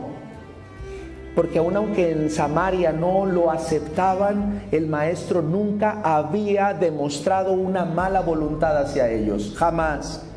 Porque 1.34 1.58
aun 1.58 1.76
aunque 1.76 2.12
en 2.12 2.30
Samaria 2.30 2.91
no 2.91 3.26
lo 3.26 3.50
aceptaban, 3.50 4.65
el 4.71 4.86
maestro 4.86 5.41
nunca 5.41 6.02
había 6.04 6.76
demostrado 6.76 7.52
una 7.52 7.84
mala 7.84 8.21
voluntad 8.21 8.78
hacia 8.78 9.10
ellos. 9.10 9.56
Jamás. 9.58 10.28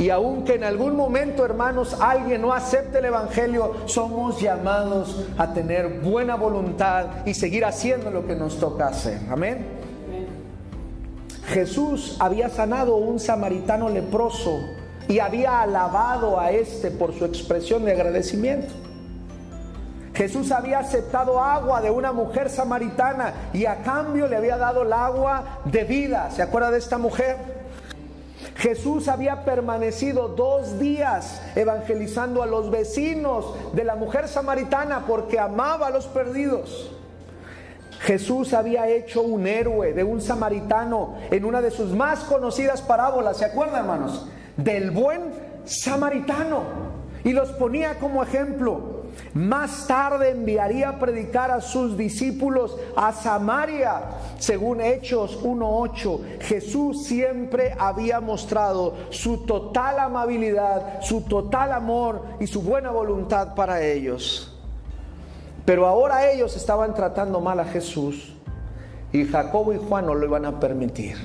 Y 0.00 0.08
aunque 0.08 0.54
en 0.54 0.64
algún 0.64 0.96
momento, 0.96 1.44
hermanos, 1.44 1.94
alguien 2.00 2.40
no 2.40 2.54
acepte 2.54 3.00
el 3.00 3.04
Evangelio, 3.04 3.74
somos 3.84 4.40
llamados 4.40 5.26
a 5.36 5.52
tener 5.52 6.00
buena 6.00 6.36
voluntad 6.36 7.26
y 7.26 7.34
seguir 7.34 7.66
haciendo 7.66 8.10
lo 8.10 8.26
que 8.26 8.34
nos 8.34 8.58
toca 8.58 8.86
hacer. 8.86 9.18
Amén. 9.30 9.66
Jesús 11.48 12.16
había 12.18 12.48
sanado 12.48 12.94
a 12.94 12.96
un 12.96 13.20
samaritano 13.20 13.90
leproso 13.90 14.60
y 15.06 15.18
había 15.18 15.60
alabado 15.60 16.40
a 16.40 16.50
este 16.50 16.90
por 16.90 17.12
su 17.12 17.26
expresión 17.26 17.84
de 17.84 17.92
agradecimiento. 17.92 18.72
Jesús 20.14 20.50
había 20.50 20.78
aceptado 20.78 21.38
agua 21.42 21.82
de 21.82 21.90
una 21.90 22.12
mujer 22.12 22.48
samaritana 22.48 23.34
y 23.52 23.66
a 23.66 23.82
cambio 23.82 24.28
le 24.28 24.36
había 24.36 24.56
dado 24.56 24.80
el 24.80 24.94
agua 24.94 25.60
de 25.66 25.84
vida. 25.84 26.30
¿Se 26.30 26.40
acuerda 26.40 26.70
de 26.70 26.78
esta 26.78 26.96
mujer? 26.96 27.59
Jesús 28.60 29.08
había 29.08 29.42
permanecido 29.46 30.28
dos 30.28 30.78
días 30.78 31.40
evangelizando 31.56 32.42
a 32.42 32.46
los 32.46 32.70
vecinos 32.70 33.54
de 33.72 33.84
la 33.84 33.94
mujer 33.94 34.28
samaritana 34.28 35.06
porque 35.06 35.38
amaba 35.38 35.86
a 35.86 35.90
los 35.90 36.04
perdidos. 36.06 36.92
Jesús 38.00 38.52
había 38.52 38.86
hecho 38.86 39.22
un 39.22 39.46
héroe 39.46 39.94
de 39.94 40.04
un 40.04 40.20
samaritano 40.20 41.14
en 41.30 41.46
una 41.46 41.62
de 41.62 41.70
sus 41.70 41.92
más 41.92 42.20
conocidas 42.24 42.82
parábolas, 42.82 43.38
¿se 43.38 43.46
acuerdan 43.46 43.80
hermanos? 43.80 44.28
Del 44.58 44.90
buen 44.90 45.32
samaritano. 45.64 46.60
Y 47.24 47.32
los 47.32 47.48
ponía 47.52 47.98
como 47.98 48.22
ejemplo. 48.22 48.89
Más 49.34 49.86
tarde 49.86 50.30
enviaría 50.30 50.88
a 50.88 50.98
predicar 50.98 51.52
a 51.52 51.60
sus 51.60 51.96
discípulos 51.96 52.76
a 52.96 53.12
Samaria. 53.12 54.02
Según 54.38 54.80
Hechos 54.80 55.40
1.8, 55.44 56.40
Jesús 56.40 57.04
siempre 57.04 57.76
había 57.78 58.20
mostrado 58.20 58.94
su 59.10 59.44
total 59.46 60.00
amabilidad, 60.00 61.00
su 61.02 61.22
total 61.22 61.70
amor 61.70 62.22
y 62.40 62.48
su 62.48 62.62
buena 62.62 62.90
voluntad 62.90 63.54
para 63.54 63.82
ellos. 63.84 64.58
Pero 65.64 65.86
ahora 65.86 66.28
ellos 66.32 66.56
estaban 66.56 66.92
tratando 66.94 67.40
mal 67.40 67.60
a 67.60 67.66
Jesús 67.66 68.34
y 69.12 69.24
Jacobo 69.26 69.72
y 69.72 69.78
Juan 69.78 70.06
no 70.06 70.14
lo 70.14 70.26
iban 70.26 70.44
a 70.44 70.58
permitir. 70.58 71.16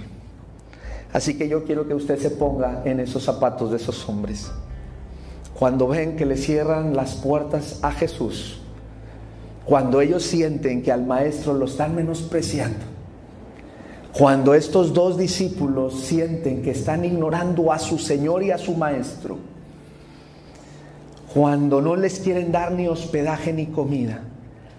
Así 1.12 1.38
que 1.38 1.48
yo 1.48 1.64
quiero 1.64 1.88
que 1.88 1.96
usted 1.96 2.20
se 2.20 2.30
ponga 2.30 2.84
en 2.86 3.00
esos 3.00 3.24
zapatos 3.24 3.72
de 3.72 3.78
esos 3.78 4.08
hombres 4.08 4.52
cuando 5.58 5.88
ven 5.88 6.18
que 6.18 6.26
le 6.26 6.36
cierran 6.36 6.96
las 6.96 7.16
puertas 7.16 7.80
a 7.82 7.92
Jesús, 7.92 8.60
cuando 9.64 10.02
ellos 10.02 10.24
sienten 10.24 10.84
que 10.84 10.92
al 10.92 11.06
maestro 11.06 11.54
lo 11.54 11.66
están 11.66 11.96
menospreciando, 11.96 12.86
cuando 14.12 14.54
estos 14.54 14.94
dos 14.94 15.18
discípulos 15.18 16.02
sienten 16.02 16.62
que 16.62 16.72
están 16.72 17.06
ignorando 17.06 17.72
a 17.72 17.80
su 17.80 17.98
Señor 17.98 18.44
y 18.44 18.52
a 18.52 18.58
su 18.58 18.76
maestro, 18.76 19.38
cuando 21.34 21.82
no 21.82 21.96
les 21.96 22.20
quieren 22.20 22.52
dar 22.52 22.72
ni 22.72 22.88
hospedaje 22.88 23.54
ni 23.54 23.68
comida, 23.68 24.22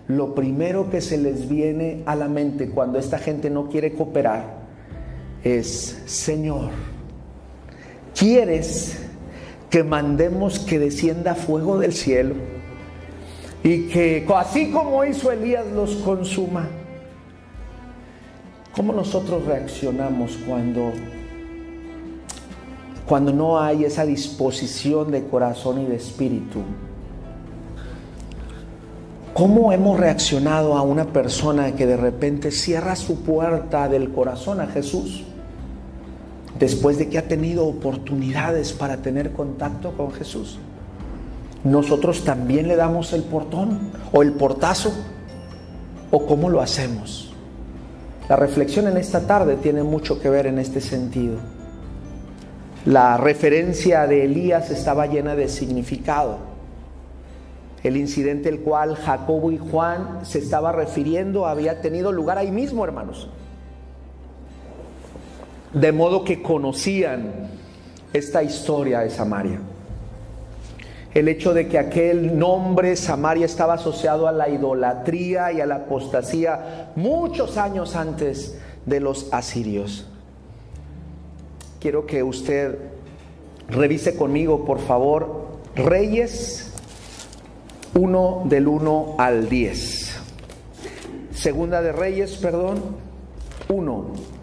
lo 0.09 0.35
primero 0.35 0.91
que 0.91 1.01
se 1.01 1.19
les 1.19 1.49
viene 1.49 2.03
a 2.07 2.15
la 2.15 2.29
mente 2.29 2.71
cuando 2.71 2.99
esta 2.99 3.19
gente 3.19 3.51
no 3.51 3.69
quiere 3.69 3.93
cooperar 3.93 4.67
es, 5.43 6.03
Señor, 6.07 6.71
¿quieres 8.15 9.06
que 9.71 9.83
mandemos 9.83 10.59
que 10.61 10.79
descienda 10.79 11.35
fuego 11.35 11.79
del 11.79 11.93
cielo 11.93 12.35
y 13.63 13.89
que 13.89 14.27
así 14.37 14.71
como 14.71 15.05
hizo 15.05 15.33
Elías 15.33 15.67
los 15.75 15.97
consuma. 15.97 16.69
¿Cómo 18.73 18.93
nosotros 18.93 19.45
reaccionamos 19.45 20.39
cuando 20.47 20.93
cuando 23.07 23.33
no 23.33 23.61
hay 23.61 23.85
esa 23.85 24.05
disposición 24.05 25.11
de 25.11 25.27
corazón 25.27 25.81
y 25.81 25.87
de 25.87 25.97
espíritu? 25.97 26.61
¿Cómo 29.33 29.73
hemos 29.73 29.99
reaccionado 29.99 30.77
a 30.77 30.83
una 30.83 31.07
persona 31.07 31.73
que 31.73 31.87
de 31.87 31.97
repente 31.97 32.51
cierra 32.51 32.97
su 32.97 33.23
puerta 33.23 33.89
del 33.89 34.11
corazón 34.11 34.61
a 34.61 34.67
Jesús? 34.67 35.25
Después 36.59 36.99
de 36.99 37.09
que 37.09 37.19
ha 37.19 37.29
tenido 37.29 37.67
oportunidades 37.67 38.73
para 38.73 38.99
tener 38.99 39.33
contacto 39.33 39.93
con 39.93 40.13
Jesús. 40.13 40.59
Nosotros 41.65 42.25
también 42.25 42.69
le 42.69 42.77
damos 42.77 43.13
el 43.13 43.23
portón 43.23 43.91
o 44.13 44.23
el 44.23 44.33
portazo 44.33 44.93
o 46.11 46.27
cómo 46.27 46.49
lo 46.49 46.61
hacemos. 46.61 47.35
La 48.29 48.37
reflexión 48.37 48.89
en 48.89 48.97
esta 48.97 49.27
tarde 49.27 49.57
tiene 49.57 49.83
mucho 49.83 50.21
que 50.21 50.31
ver 50.31 50.47
en 50.47 50.59
este 50.59 50.81
sentido. 50.81 51.37
La 52.85 53.17
referencia 53.17 54.07
de 54.07 54.25
Elías 54.25 54.71
estaba 54.71 55.07
llena 55.07 55.35
de 55.35 55.49
significado. 55.49 56.39
El 57.83 57.97
incidente 57.97 58.49
el 58.49 58.61
cual 58.61 58.97
Jacobo 58.97 59.51
y 59.51 59.59
Juan 59.59 60.25
se 60.25 60.39
estaba 60.39 60.73
refiriendo 60.73 61.47
había 61.47 61.81
tenido 61.81 62.13
lugar 62.13 62.39
ahí 62.39 62.51
mismo, 62.51 62.85
hermanos 62.85 63.29
de 65.73 65.93
modo 65.93 66.25
que 66.25 66.43
conocían 66.43 67.51
esta 68.13 68.43
historia 68.43 69.01
de 69.01 69.11
Samaria. 69.11 69.61
El 71.15 71.29
hecho 71.29 71.55
de 71.55 71.67
que 71.69 71.79
aquel 71.79 72.39
nombre 72.39 72.95
Samaria 72.97 73.47
estaba 73.47 73.75
asociado 73.75 74.29
a 74.29 74.33
la 74.33 74.49
idolatría 74.49 75.53
y 75.53 75.61
a 75.61 75.67
la 75.67 75.77
apostasía 75.77 76.93
muchos 76.95 77.57
años 77.57 77.97
antes 77.97 78.59
de 78.85 79.01
los 79.01 79.33
asirios. 79.33 80.07
Quiero 81.81 82.07
que 82.07 82.23
usted 82.23 82.79
revise 83.69 84.15
conmigo, 84.15 84.65
por 84.65 84.79
favor, 84.79 85.47
Reyes 85.75 86.71
1 87.95 88.43
del 88.47 88.69
1 88.69 89.15
al 89.19 89.49
10. 89.49 90.17
Segunda 91.33 91.81
de 91.81 91.93
Reyes, 91.93 92.37
perdón, 92.37 92.83
1 93.69 94.36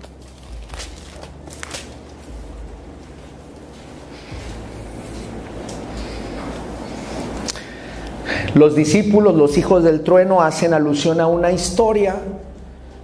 Los 8.55 8.75
discípulos, 8.75 9.33
los 9.33 9.57
hijos 9.57 9.83
del 9.83 10.01
trueno, 10.01 10.41
hacen 10.41 10.75
alusión 10.75 11.19
a 11.19 11.25
una 11.25 11.51
historia 11.51 12.17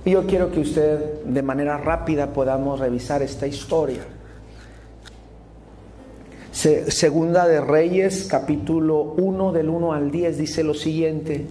y 0.05 0.11
yo 0.11 0.27
quiero 0.27 0.51
que 0.51 0.59
usted 0.59 1.23
de 1.23 1.41
manera 1.41 1.75
rápida 1.77 2.27
podamos 2.27 2.79
revisar 2.79 3.23
esta 3.23 3.47
historia. 3.47 4.01
segunda 6.51 7.47
de 7.47 7.61
Reyes, 7.61 8.27
capítulo 8.29 9.01
1 9.17 9.51
del 9.51 9.69
1 9.69 9.93
al 9.93 10.11
10, 10.11 10.37
dice 10.37 10.63
lo 10.63 10.75
siguiente. 10.75 11.47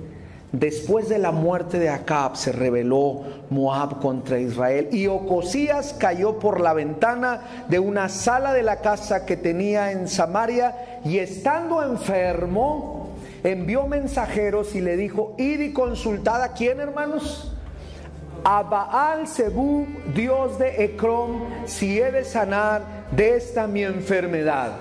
Después 0.53 1.09
de 1.09 1.19
la 1.19 1.33
muerte 1.33 1.81
de 1.81 1.89
Acab 1.89 2.37
se 2.37 2.53
rebeló 2.53 3.23
Moab 3.51 4.01
contra 4.01 4.39
Israel 4.39 4.91
y 4.93 5.09
Ocosías 5.09 5.93
cayó 5.99 6.39
por 6.39 6.61
la 6.61 6.73
ventana 6.73 7.67
de 7.69 7.81
una 7.81 8.09
sala 8.09 8.53
de 8.53 8.63
la 8.63 8.81
casa 8.81 9.27
que 9.27 9.37
tenía 9.37 9.91
en 9.91 10.07
Samaria 10.07 11.01
y 11.05 11.19
estando 11.19 11.83
enfermo 11.83 13.08
envió 13.45 13.87
mensajeros 13.87 14.75
y 14.75 14.81
le 14.81 14.97
dijo, 14.97 15.35
id 15.39 15.61
y 15.61 15.73
consultad 15.73 16.43
a 16.43 16.53
quién, 16.53 16.81
hermanos? 16.81 17.55
a 18.45 18.63
Baal 18.63 19.27
Zebub, 19.27 19.87
Dios 20.15 20.59
de 20.59 20.85
Ecrón, 20.85 21.45
si 21.67 22.01
he 22.01 22.11
de 22.11 22.25
sanar 22.25 22.83
de 23.11 23.37
esta 23.37 23.67
mi 23.67 23.85
enfermedad. 23.85 24.73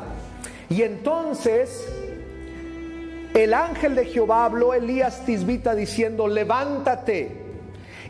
Y 0.69 0.83
entonces 0.83 1.87
el 3.33 3.53
ángel 3.53 3.95
de 3.95 4.05
Jehová 4.05 4.45
habló 4.45 4.71
a 4.71 4.77
Elías 4.77 5.25
Tisbita 5.25 5.75
diciendo, 5.75 6.27
levántate 6.27 7.45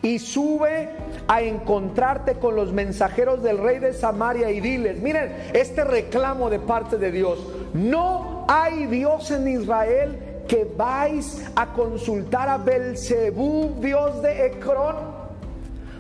y 0.02 0.20
sube 0.20 0.90
a 1.28 1.42
encontrarte 1.42 2.36
con 2.36 2.56
los 2.56 2.72
mensajeros 2.72 3.44
del 3.44 3.58
rey 3.58 3.80
de 3.80 3.94
Samaria 3.94 4.52
y 4.52 4.62
diles, 4.62 5.02
miren, 5.02 5.36
este 5.54 5.84
reclamo 5.84 6.50
de 6.50 6.60
parte 6.60 6.98
de 6.98 7.12
Dios, 7.12 7.40
no 7.74 8.46
hay 8.48 8.86
Dios 8.86 9.32
en 9.32 9.48
Israel 9.48 10.18
que 10.48 10.66
vais 10.78 11.44
a 11.56 11.68
consultar 11.68 12.48
a 12.50 12.58
Belcebú, 12.58 13.78
Dios 13.82 14.22
de 14.22 14.48
Ecrón. 14.48 14.96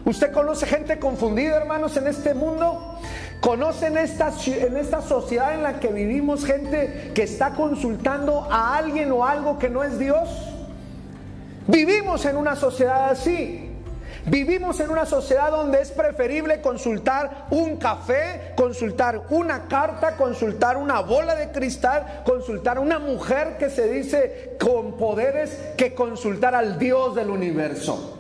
¿Usted 0.06 0.32
conoce 0.32 0.66
gente 0.66 1.00
confundida, 1.00 1.58
hermanos, 1.58 1.98
en 1.98 2.08
este 2.08 2.34
mundo? 2.34 2.98
¿Conocen 3.42 3.98
esta, 3.98 4.32
en 4.48 4.78
esta 4.78 5.02
sociedad 5.02 5.54
en 5.54 5.64
la 5.64 5.80
que 5.80 5.90
vivimos 5.90 6.46
gente 6.46 7.12
que 7.14 7.24
está 7.24 7.52
consultando 7.52 8.48
a 8.50 8.78
alguien 8.78 9.12
o 9.12 9.26
algo 9.26 9.60
que 9.60 9.70
no 9.70 9.84
es 9.84 10.00
Dios? 10.00 10.30
Vivimos 11.68 12.26
en 12.26 12.38
una 12.38 12.56
sociedad 12.56 13.10
así. 13.10 13.67
Vivimos 14.28 14.82
en 14.82 14.90
una 14.90 15.06
sociedad 15.06 15.52
donde 15.52 15.82
es 15.82 15.90
preferible 15.90 16.60
consultar 16.60 17.48
un 17.50 17.78
café, 17.78 18.52
consultar 18.58 19.22
una 19.30 19.70
carta, 19.70 20.18
consultar 20.18 20.76
una 20.76 21.00
bola 21.00 21.34
de 21.34 21.50
cristal, 21.54 22.24
consultar 22.26 22.78
una 22.78 23.00
mujer 23.00 23.58
que 23.58 23.70
se 23.70 23.88
dice 23.88 24.58
con 24.60 24.98
poderes 24.98 25.58
que 25.78 25.96
consultar 25.96 26.56
al 26.56 26.78
Dios 26.78 27.16
del 27.16 27.30
universo. 27.30 28.18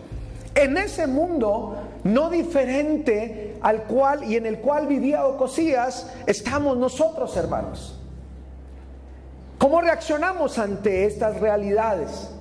En 0.55 0.77
ese 0.77 1.07
mundo 1.07 1.75
no 2.05 2.29
diferente 2.29 3.57
al 3.61 3.83
cual 3.83 4.23
y 4.23 4.37
en 4.37 4.45
el 4.45 4.59
cual 4.59 4.87
vivía 4.87 5.25
Ocosías, 5.25 6.13
estamos 6.25 6.77
nosotros, 6.77 7.35
hermanos. 7.35 7.99
¿Cómo 9.57 9.81
reaccionamos 9.81 10.57
ante 10.57 11.03
estas 11.03 11.41
realidades? 11.41 12.31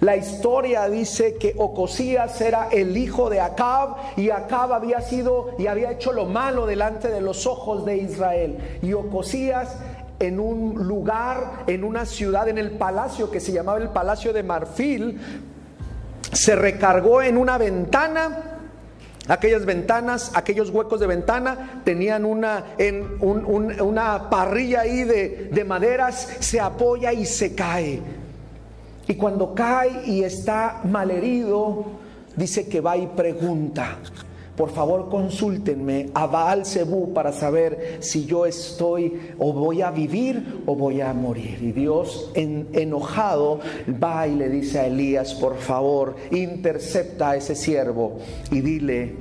La 0.00 0.16
historia 0.16 0.88
dice 0.88 1.34
que 1.34 1.54
Ocosías 1.58 2.40
era 2.40 2.68
el 2.72 2.96
hijo 2.96 3.28
de 3.28 3.40
Acab 3.40 3.96
y 4.16 4.30
Acab 4.30 4.72
había 4.72 5.02
sido 5.02 5.54
y 5.58 5.66
había 5.66 5.90
hecho 5.90 6.12
lo 6.12 6.24
malo 6.24 6.64
delante 6.66 7.08
de 7.08 7.20
los 7.20 7.46
ojos 7.46 7.84
de 7.84 7.98
Israel. 7.98 8.78
Y 8.82 8.94
Ocosías 8.94 9.76
en 10.18 10.40
un 10.40 10.86
lugar, 10.86 11.64
en 11.66 11.84
una 11.84 12.06
ciudad, 12.06 12.48
en 12.48 12.56
el 12.56 12.72
palacio 12.72 13.30
que 13.30 13.40
se 13.40 13.52
llamaba 13.52 13.78
el 13.78 13.90
Palacio 13.90 14.32
de 14.32 14.42
Marfil, 14.42 15.20
se 16.32 16.56
recargó 16.56 17.22
en 17.22 17.36
una 17.36 17.58
ventana 17.58 18.56
Aquellas 19.28 19.64
ventanas, 19.64 20.32
aquellos 20.34 20.70
huecos 20.70 20.98
de 20.98 21.06
ventana 21.06 21.82
tenían 21.84 22.24
una, 22.24 22.74
en 22.78 23.06
una 23.20 24.28
parrilla 24.28 24.80
ahí 24.80 25.04
de 25.04 25.64
maderas, 25.64 26.38
se 26.40 26.58
apoya 26.58 27.12
y 27.12 27.26
se 27.26 27.54
cae. 27.54 28.02
Y 29.10 29.16
cuando 29.16 29.56
cae 29.56 30.06
y 30.06 30.22
está 30.22 30.82
malherido, 30.84 31.84
dice 32.36 32.68
que 32.68 32.80
va 32.80 32.96
y 32.96 33.08
pregunta, 33.08 33.98
por 34.56 34.70
favor 34.70 35.08
consúltenme 35.08 36.10
a 36.14 36.28
Baal 36.28 36.64
Zebú 36.64 37.12
para 37.12 37.32
saber 37.32 37.96
si 37.98 38.24
yo 38.24 38.46
estoy 38.46 39.32
o 39.36 39.52
voy 39.52 39.82
a 39.82 39.90
vivir 39.90 40.62
o 40.64 40.76
voy 40.76 41.00
a 41.00 41.12
morir. 41.12 41.58
Y 41.60 41.72
Dios 41.72 42.30
enojado 42.36 43.58
va 44.00 44.28
y 44.28 44.36
le 44.36 44.48
dice 44.48 44.78
a 44.78 44.86
Elías, 44.86 45.34
por 45.34 45.56
favor, 45.56 46.14
intercepta 46.30 47.30
a 47.30 47.36
ese 47.36 47.56
siervo 47.56 48.18
y 48.52 48.60
dile 48.60 49.16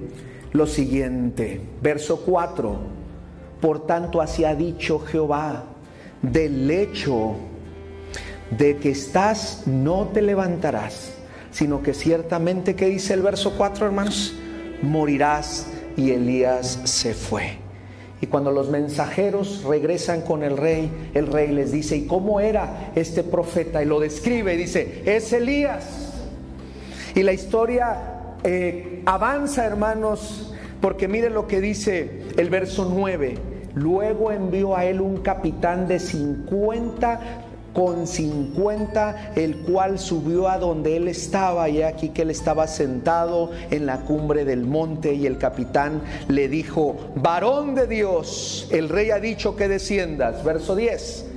lo 0.51 0.67
siguiente, 0.67 1.61
verso 1.81 2.21
4, 2.27 2.77
por 3.59 3.87
tanto 3.87 4.21
así 4.21 4.45
ha 4.45 4.53
dicho 4.53 4.99
Jehová, 4.99 5.63
del 6.21 6.67
lecho 6.67 7.48
de 8.51 8.77
que 8.77 8.91
estás 8.91 9.63
no 9.65 10.09
te 10.13 10.21
levantarás, 10.21 11.13
sino 11.51 11.83
que 11.83 11.93
ciertamente, 11.93 12.75
que 12.75 12.87
dice 12.87 13.13
el 13.13 13.21
verso 13.21 13.53
4, 13.57 13.85
hermanos? 13.85 14.35
Morirás. 14.81 15.67
Y 15.97 16.11
Elías 16.11 16.79
se 16.85 17.13
fue. 17.13 17.57
Y 18.21 18.27
cuando 18.27 18.51
los 18.51 18.69
mensajeros 18.69 19.63
regresan 19.63 20.21
con 20.21 20.43
el 20.43 20.55
rey, 20.55 20.89
el 21.13 21.27
rey 21.27 21.51
les 21.51 21.73
dice, 21.73 21.97
¿y 21.97 22.05
cómo 22.05 22.39
era 22.39 22.91
este 22.95 23.23
profeta? 23.23 23.81
Y 23.81 23.85
lo 23.85 23.99
describe 23.99 24.53
y 24.53 24.57
dice, 24.57 25.03
es 25.05 25.33
Elías. 25.33 26.13
Y 27.15 27.23
la 27.23 27.33
historia 27.33 27.97
eh, 28.43 29.01
avanza, 29.05 29.65
hermanos, 29.65 30.53
porque 30.79 31.07
mire 31.09 31.29
lo 31.29 31.47
que 31.47 31.59
dice 31.59 32.23
el 32.37 32.49
verso 32.49 32.89
9. 32.93 33.35
Luego 33.75 34.31
envió 34.31 34.75
a 34.75 34.85
él 34.85 35.01
un 35.01 35.17
capitán 35.17 35.87
de 35.87 35.99
50 35.99 37.48
con 37.73 38.07
50, 38.07 39.33
el 39.35 39.57
cual 39.57 39.99
subió 39.99 40.49
a 40.49 40.57
donde 40.57 40.97
él 40.97 41.07
estaba, 41.07 41.69
y 41.69 41.81
aquí 41.81 42.09
que 42.09 42.23
él 42.23 42.31
estaba 42.31 42.67
sentado 42.67 43.51
en 43.71 43.85
la 43.85 44.01
cumbre 44.01 44.45
del 44.45 44.65
monte, 44.65 45.13
y 45.13 45.25
el 45.25 45.37
capitán 45.37 46.01
le 46.27 46.47
dijo, 46.47 46.95
varón 47.15 47.75
de 47.75 47.87
Dios, 47.87 48.67
el 48.71 48.89
rey 48.89 49.11
ha 49.11 49.19
dicho 49.19 49.55
que 49.55 49.67
desciendas, 49.67 50.43
verso 50.43 50.75
10. 50.75 51.28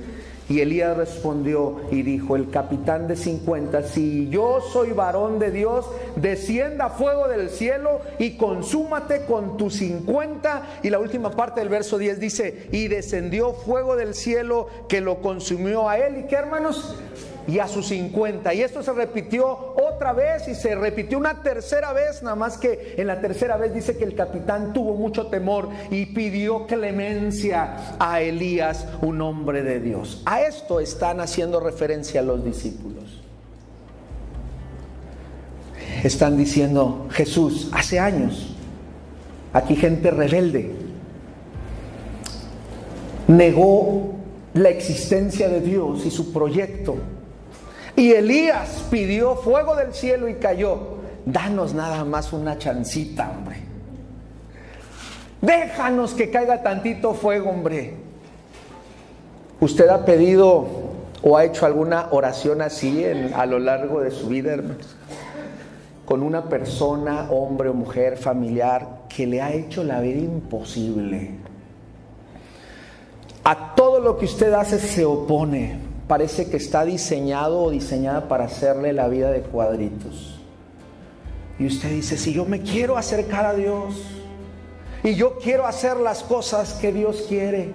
Y 0.53 0.61
Elías 0.61 0.95
respondió 0.95 1.81
y 1.89 2.03
dijo, 2.03 2.35
el 2.35 2.51
capitán 2.51 3.07
de 3.07 3.15
50, 3.15 3.81
si 3.81 4.29
yo 4.29 4.61
soy 4.61 4.91
varón 4.91 5.39
de 5.39 5.49
Dios, 5.49 5.83
descienda 6.15 6.89
fuego 6.89 7.27
del 7.27 7.49
cielo 7.49 8.01
y 8.19 8.37
consúmate 8.37 9.25
con 9.25 9.57
tus 9.57 9.77
50. 9.77 10.81
Y 10.83 10.91
la 10.91 10.99
última 10.99 11.31
parte 11.31 11.59
del 11.59 11.69
verso 11.69 11.97
10 11.97 12.19
dice, 12.19 12.67
y 12.71 12.87
descendió 12.87 13.53
fuego 13.53 13.95
del 13.95 14.13
cielo 14.13 14.67
que 14.87 15.01
lo 15.01 15.23
consumió 15.23 15.89
a 15.89 15.97
él. 15.97 16.19
¿Y 16.19 16.27
qué 16.27 16.35
hermanos? 16.35 16.97
Y 17.47 17.59
a 17.59 17.67
sus 17.67 17.87
50. 17.87 18.53
Y 18.53 18.61
esto 18.61 18.83
se 18.83 18.93
repitió 18.93 19.75
otra 19.75 20.13
vez 20.13 20.47
y 20.47 20.55
se 20.55 20.75
repitió 20.75 21.17
una 21.17 21.41
tercera 21.41 21.93
vez, 21.93 22.23
nada 22.23 22.35
más 22.35 22.57
que 22.57 22.95
en 22.97 23.07
la 23.07 23.19
tercera 23.19 23.57
vez 23.57 23.73
dice 23.73 23.97
que 23.97 24.03
el 24.03 24.15
capitán 24.15 24.73
tuvo 24.73 24.95
mucho 24.95 25.27
temor 25.27 25.69
y 25.91 26.07
pidió 26.07 26.65
clemencia 26.67 27.95
a 27.99 28.21
Elías, 28.21 28.87
un 29.01 29.21
hombre 29.21 29.63
de 29.63 29.79
Dios. 29.79 30.21
A 30.25 30.41
esto 30.41 30.79
están 30.79 31.19
haciendo 31.19 31.59
referencia 31.59 32.21
los 32.21 32.43
discípulos. 32.43 33.21
Están 36.03 36.37
diciendo, 36.37 37.07
Jesús, 37.11 37.69
hace 37.71 37.99
años, 37.99 38.55
aquí 39.53 39.75
gente 39.75 40.11
rebelde, 40.11 40.71
negó 43.27 44.13
la 44.53 44.69
existencia 44.69 45.47
de 45.47 45.61
Dios 45.61 46.05
y 46.05 46.11
su 46.11 46.33
proyecto 46.33 46.97
y 47.95 48.11
Elías 48.11 48.85
pidió 48.89 49.35
fuego 49.35 49.75
del 49.75 49.93
cielo 49.93 50.27
y 50.27 50.35
cayó. 50.35 50.97
Danos 51.25 51.73
nada 51.73 52.03
más 52.03 52.33
una 52.33 52.57
chancita, 52.57 53.29
hombre. 53.29 53.57
Déjanos 55.41 56.13
que 56.13 56.29
caiga 56.29 56.63
tantito 56.63 57.13
fuego, 57.13 57.49
hombre. 57.49 57.95
¿Usted 59.59 59.87
ha 59.89 60.03
pedido 60.05 60.67
o 61.21 61.37
ha 61.37 61.45
hecho 61.45 61.65
alguna 61.65 62.07
oración 62.11 62.61
así 62.61 63.05
a 63.33 63.45
lo 63.45 63.59
largo 63.59 64.01
de 64.01 64.11
su 64.11 64.27
vida, 64.27 64.53
hermanos? 64.53 64.95
Con 66.05 66.23
una 66.23 66.49
persona, 66.49 67.27
hombre 67.29 67.69
o 67.69 67.73
mujer, 67.73 68.17
familiar, 68.17 69.03
que 69.07 69.27
le 69.27 69.41
ha 69.41 69.53
hecho 69.53 69.83
la 69.83 70.01
vida 70.01 70.19
imposible. 70.19 71.31
A 73.43 73.75
todo 73.75 73.99
lo 73.99 74.17
que 74.17 74.25
usted 74.25 74.51
hace 74.53 74.79
se 74.79 75.05
opone 75.05 75.82
parece 76.07 76.49
que 76.49 76.57
está 76.57 76.85
diseñado 76.85 77.61
o 77.61 77.71
diseñada 77.71 78.27
para 78.27 78.45
hacerle 78.45 78.93
la 78.93 79.07
vida 79.07 79.31
de 79.31 79.41
cuadritos. 79.41 80.39
Y 81.59 81.67
usted 81.67 81.89
dice, 81.89 82.17
si 82.17 82.33
yo 82.33 82.45
me 82.45 82.61
quiero 82.61 82.97
acercar 82.97 83.45
a 83.45 83.53
Dios 83.53 84.01
y 85.03 85.15
yo 85.15 85.37
quiero 85.37 85.65
hacer 85.65 85.97
las 85.97 86.23
cosas 86.23 86.73
que 86.73 86.91
Dios 86.91 87.25
quiere, 87.27 87.73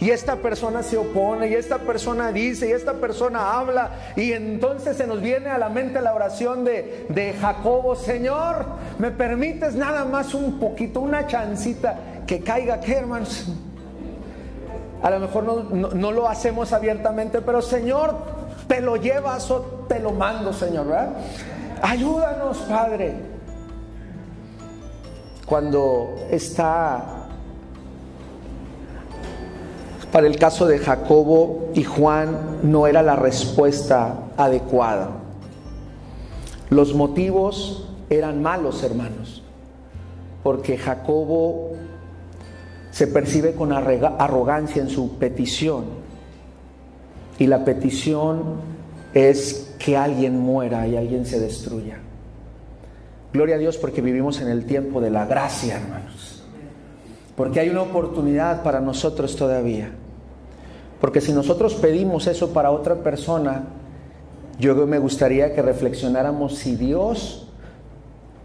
y 0.00 0.10
esta 0.10 0.36
persona 0.36 0.82
se 0.82 0.96
opone, 0.96 1.50
y 1.50 1.54
esta 1.54 1.78
persona 1.78 2.32
dice, 2.32 2.68
y 2.68 2.72
esta 2.72 2.94
persona 2.94 3.58
habla, 3.58 3.90
y 4.16 4.32
entonces 4.32 4.96
se 4.96 5.06
nos 5.06 5.20
viene 5.20 5.50
a 5.50 5.58
la 5.58 5.68
mente 5.68 6.00
la 6.00 6.14
oración 6.14 6.64
de, 6.64 7.04
de 7.10 7.34
Jacobo, 7.34 7.94
Señor, 7.94 8.64
¿me 8.98 9.10
permites 9.10 9.74
nada 9.74 10.06
más 10.06 10.32
un 10.32 10.58
poquito, 10.58 11.00
una 11.00 11.26
chancita 11.26 12.22
que 12.26 12.40
caiga, 12.40 12.80
¿qué 12.80 12.94
hermanos? 12.94 13.46
A 15.02 15.10
lo 15.10 15.20
mejor 15.20 15.44
no, 15.44 16.12
lo 16.12 16.28
hacemos 16.28 16.72
abiertamente, 16.72 17.40
pero 17.40 17.62
Señor, 17.62 18.14
te 18.68 18.80
lo 18.80 18.96
llevas 18.96 19.50
o 19.50 19.60
te 19.88 19.98
lo 19.98 20.12
mando, 20.12 20.52
Señor, 20.52 20.86
¿verdad? 20.86 21.12
Ayúdanos, 21.82 22.58
Padre. 22.58 23.14
Cuando 25.46 26.14
está, 26.30 27.26
para 30.12 30.26
el 30.26 30.38
caso 30.38 30.66
de 30.66 30.78
Jacobo 30.78 31.70
y 31.74 31.82
Juan, 31.82 32.58
no 32.62 32.86
era 32.86 33.02
la 33.02 33.16
respuesta 33.16 34.14
adecuada. 34.36 35.08
Los 36.68 36.94
motivos 36.94 37.88
eran 38.10 38.42
malos 38.42 38.82
hermanos, 38.82 39.42
porque 40.42 40.76
Jacobo 40.76 41.72
se 42.90 43.06
percibe 43.06 43.54
con 43.54 43.72
arrogancia 43.72 44.82
en 44.82 44.88
su 44.88 45.18
petición. 45.18 45.84
Y 47.38 47.46
la 47.46 47.64
petición 47.64 48.60
es 49.14 49.74
que 49.78 49.96
alguien 49.96 50.38
muera 50.38 50.86
y 50.86 50.96
alguien 50.96 51.24
se 51.24 51.40
destruya. 51.40 51.98
Gloria 53.32 53.54
a 53.54 53.58
Dios 53.58 53.78
porque 53.78 54.02
vivimos 54.02 54.40
en 54.40 54.48
el 54.48 54.66
tiempo 54.66 55.00
de 55.00 55.10
la 55.10 55.24
gracia, 55.24 55.76
hermanos. 55.76 56.42
Porque 57.36 57.60
hay 57.60 57.70
una 57.70 57.82
oportunidad 57.82 58.62
para 58.62 58.80
nosotros 58.80 59.36
todavía. 59.36 59.92
Porque 61.00 61.20
si 61.20 61.32
nosotros 61.32 61.74
pedimos 61.74 62.26
eso 62.26 62.52
para 62.52 62.70
otra 62.70 62.96
persona, 63.02 63.64
yo 64.58 64.74
me 64.86 64.98
gustaría 64.98 65.54
que 65.54 65.62
reflexionáramos 65.62 66.56
si 66.56 66.76
Dios 66.76 67.49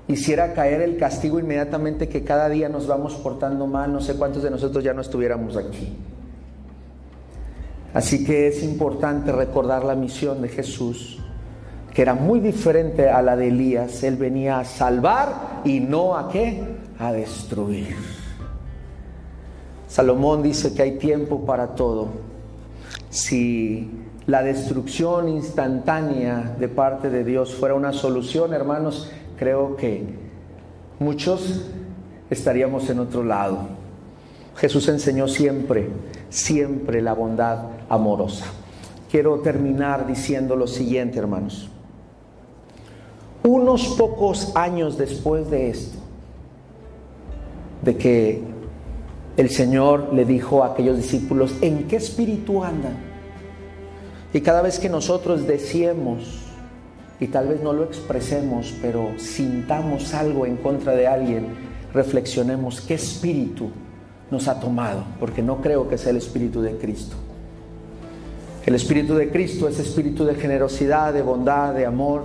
hiciera 0.07 0.53
caer 0.53 0.81
el 0.81 0.97
castigo 0.97 1.39
inmediatamente 1.39 2.07
que 2.07 2.23
cada 2.23 2.49
día 2.49 2.69
nos 2.69 2.87
vamos 2.87 3.15
portando 3.15 3.67
mal, 3.67 3.91
no 3.91 4.01
sé 4.01 4.15
cuántos 4.15 4.43
de 4.43 4.51
nosotros 4.51 4.83
ya 4.83 4.93
no 4.93 5.01
estuviéramos 5.01 5.57
aquí. 5.57 5.95
Así 7.93 8.25
que 8.25 8.47
es 8.47 8.63
importante 8.63 9.31
recordar 9.31 9.83
la 9.83 9.95
misión 9.95 10.41
de 10.41 10.49
Jesús 10.49 11.19
que 11.95 12.01
era 12.01 12.13
muy 12.13 12.41
diferente 12.41 13.09
a 13.09 13.21
la 13.21 13.37
de 13.37 13.47
Elías. 13.47 14.03
Él 14.03 14.17
venía 14.17 14.59
a 14.59 14.65
salvar 14.65 15.61
y 15.63 15.79
no 15.79 16.17
a 16.17 16.27
qué? 16.27 16.61
A 16.99 17.13
destruir. 17.13 17.95
Salomón 19.87 20.43
dice 20.43 20.73
que 20.73 20.81
hay 20.81 20.97
tiempo 20.97 21.45
para 21.45 21.67
todo. 21.67 22.09
Si 23.09 23.89
la 24.27 24.43
destrucción 24.43 25.29
instantánea 25.29 26.57
de 26.59 26.67
parte 26.67 27.09
de 27.09 27.23
Dios 27.23 27.55
fuera 27.55 27.75
una 27.75 27.93
solución, 27.93 28.53
hermanos, 28.53 29.09
creo 29.37 29.75
que 29.75 30.03
muchos 30.99 31.65
estaríamos 32.29 32.89
en 32.89 32.99
otro 32.99 33.23
lado. 33.23 33.67
Jesús 34.55 34.87
enseñó 34.87 35.27
siempre, 35.27 35.89
siempre 36.29 37.01
la 37.01 37.13
bondad 37.13 37.67
amorosa. 37.89 38.45
Quiero 39.11 39.39
terminar 39.39 40.07
diciendo 40.07 40.55
lo 40.55 40.67
siguiente, 40.67 41.19
hermanos. 41.19 41.69
Unos 43.43 43.87
pocos 43.97 44.55
años 44.55 44.97
después 44.97 45.49
de 45.49 45.69
esto, 45.69 45.99
de 47.83 47.95
que 47.95 48.41
el 49.37 49.49
Señor 49.49 50.13
le 50.13 50.25
dijo 50.25 50.63
a 50.63 50.67
aquellos 50.67 50.97
discípulos, 50.97 51.53
¿en 51.61 51.87
qué 51.87 51.97
espíritu 51.97 52.63
andan? 52.63 52.97
Y 54.33 54.41
cada 54.41 54.61
vez 54.61 54.79
que 54.79 54.89
nosotros 54.89 55.45
decíamos, 55.45 56.44
y 57.19 57.27
tal 57.27 57.47
vez 57.47 57.61
no 57.61 57.73
lo 57.73 57.83
expresemos, 57.83 58.73
pero 58.81 59.11
sintamos 59.17 60.13
algo 60.13 60.45
en 60.45 60.57
contra 60.57 60.93
de 60.93 61.07
alguien, 61.07 61.47
reflexionemos 61.93 62.81
qué 62.81 62.95
espíritu 62.95 63.69
nos 64.31 64.47
ha 64.47 64.59
tomado, 64.59 65.05
porque 65.19 65.41
no 65.41 65.61
creo 65.61 65.87
que 65.87 65.97
sea 65.97 66.11
el 66.11 66.17
espíritu 66.17 66.61
de 66.61 66.77
Cristo. 66.77 67.15
El 68.65 68.75
espíritu 68.75 69.15
de 69.15 69.29
Cristo 69.29 69.67
es 69.67 69.79
espíritu 69.79 70.25
de 70.25 70.35
generosidad, 70.35 71.13
de 71.13 71.21
bondad, 71.21 71.73
de 71.73 71.85
amor, 71.85 72.23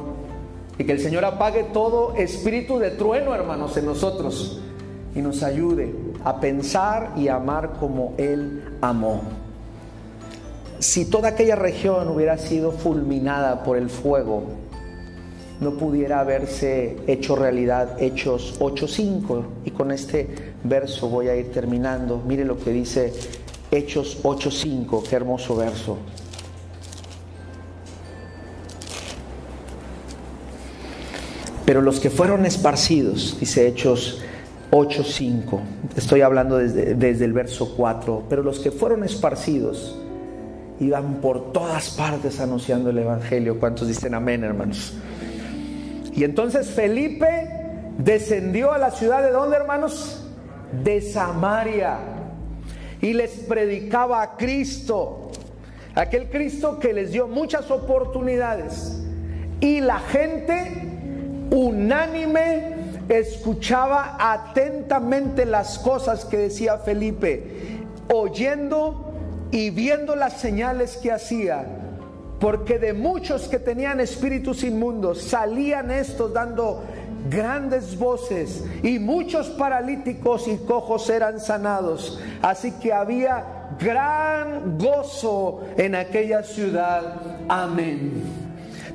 y 0.78 0.84
que 0.84 0.92
el 0.92 1.00
Señor 1.00 1.24
apague 1.26 1.64
todo 1.74 2.14
espíritu 2.16 2.78
de 2.78 2.90
trueno, 2.90 3.34
hermanos, 3.34 3.76
en 3.76 3.84
nosotros. 3.84 4.60
Y 5.14 5.20
nos 5.20 5.42
ayude 5.42 5.94
a 6.24 6.40
pensar 6.40 7.12
y 7.16 7.28
amar 7.28 7.74
como 7.78 8.14
Él 8.16 8.62
amó. 8.80 9.20
Si 10.78 11.04
toda 11.04 11.28
aquella 11.28 11.56
región 11.56 12.08
hubiera 12.08 12.38
sido 12.38 12.72
fulminada 12.72 13.62
por 13.62 13.76
el 13.76 13.90
fuego, 13.90 14.44
no 15.60 15.72
pudiera 15.72 16.20
haberse 16.20 16.96
hecho 17.06 17.36
realidad 17.36 18.02
Hechos 18.02 18.58
8.5. 18.60 19.44
Y 19.66 19.70
con 19.70 19.90
este 19.90 20.54
verso 20.64 21.08
voy 21.08 21.28
a 21.28 21.36
ir 21.36 21.52
terminando. 21.52 22.22
Mire 22.26 22.44
lo 22.44 22.58
que 22.58 22.70
dice 22.70 23.12
Hechos 23.70 24.22
8.5, 24.22 25.02
qué 25.08 25.16
hermoso 25.16 25.56
verso. 25.56 25.98
Pero 31.66 31.82
los 31.82 32.00
que 32.00 32.10
fueron 32.10 32.46
esparcidos, 32.46 33.36
dice 33.38 33.68
Hechos 33.68 34.20
8:5, 34.72 35.60
estoy 35.94 36.22
hablando 36.22 36.58
desde, 36.58 36.94
desde 36.96 37.24
el 37.24 37.32
verso 37.32 37.74
4, 37.76 38.24
pero 38.28 38.42
los 38.42 38.58
que 38.58 38.72
fueron 38.72 39.04
esparcidos 39.04 39.96
iban 40.80 41.20
por 41.20 41.52
todas 41.52 41.90
partes 41.90 42.40
anunciando 42.40 42.90
el 42.90 42.98
Evangelio. 42.98 43.60
¿Cuántos 43.60 43.86
dicen 43.86 44.14
amén, 44.14 44.42
hermanos? 44.42 44.94
Y 46.12 46.24
entonces 46.24 46.70
Felipe 46.70 47.48
descendió 47.98 48.72
a 48.72 48.78
la 48.78 48.90
ciudad 48.90 49.22
de 49.22 49.30
dónde, 49.30 49.56
hermanos? 49.56 50.26
De 50.82 51.00
Samaria. 51.00 51.98
Y 53.00 53.12
les 53.12 53.30
predicaba 53.30 54.22
a 54.22 54.36
Cristo, 54.36 55.30
aquel 55.94 56.28
Cristo 56.30 56.78
que 56.78 56.92
les 56.92 57.12
dio 57.12 57.28
muchas 57.28 57.70
oportunidades. 57.70 59.02
Y 59.60 59.80
la 59.80 59.98
gente 59.98 60.90
unánime 61.50 62.74
escuchaba 63.08 64.16
atentamente 64.18 65.44
las 65.44 65.78
cosas 65.78 66.24
que 66.24 66.36
decía 66.38 66.78
Felipe, 66.78 67.82
oyendo 68.12 69.12
y 69.50 69.70
viendo 69.70 70.14
las 70.14 70.34
señales 70.34 70.96
que 70.96 71.10
hacía, 71.10 71.66
porque 72.40 72.78
de 72.78 72.94
muchos 72.94 73.48
que 73.48 73.58
tenían 73.58 74.00
espíritus 74.00 74.64
inmundos 74.64 75.22
salían 75.22 75.90
estos 75.90 76.32
dando 76.32 76.82
grandes 77.28 77.98
voces 77.98 78.64
y 78.82 78.98
muchos 78.98 79.48
paralíticos 79.50 80.48
y 80.48 80.56
cojos 80.56 81.10
eran 81.10 81.38
sanados. 81.38 82.18
Así 82.40 82.72
que 82.72 82.94
había 82.94 83.76
gran 83.78 84.78
gozo 84.78 85.60
en 85.76 85.94
aquella 85.94 86.42
ciudad. 86.42 87.20
Amén. 87.48 88.22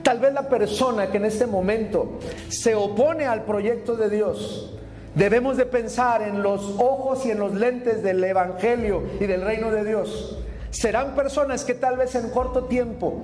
Tal 0.02 0.20
vez 0.20 0.34
la 0.34 0.50
persona 0.50 1.12
que 1.12 1.18
en 1.18 1.26
este 1.26 1.46
momento 1.46 2.20
se 2.50 2.74
opone 2.74 3.26
al 3.26 3.44
proyecto 3.44 3.96
de 3.96 4.10
Dios, 4.10 4.76
debemos 5.14 5.58
de 5.58 5.66
pensar 5.66 6.24
en 6.24 6.42
los 6.42 6.62
ojos 6.80 7.26
y 7.26 7.32
en 7.32 7.40
los 7.40 7.54
lentes 7.54 8.02
del 8.02 8.24
Evangelio 8.24 9.04
y 9.20 9.26
del 9.26 9.42
reino 9.42 9.72
de 9.72 9.86
Dios. 9.86 10.45
Serán 10.76 11.16
personas 11.16 11.64
que 11.64 11.74
tal 11.74 11.96
vez 11.96 12.16
en 12.16 12.30
corto 12.32 12.66
tiempo 12.66 13.22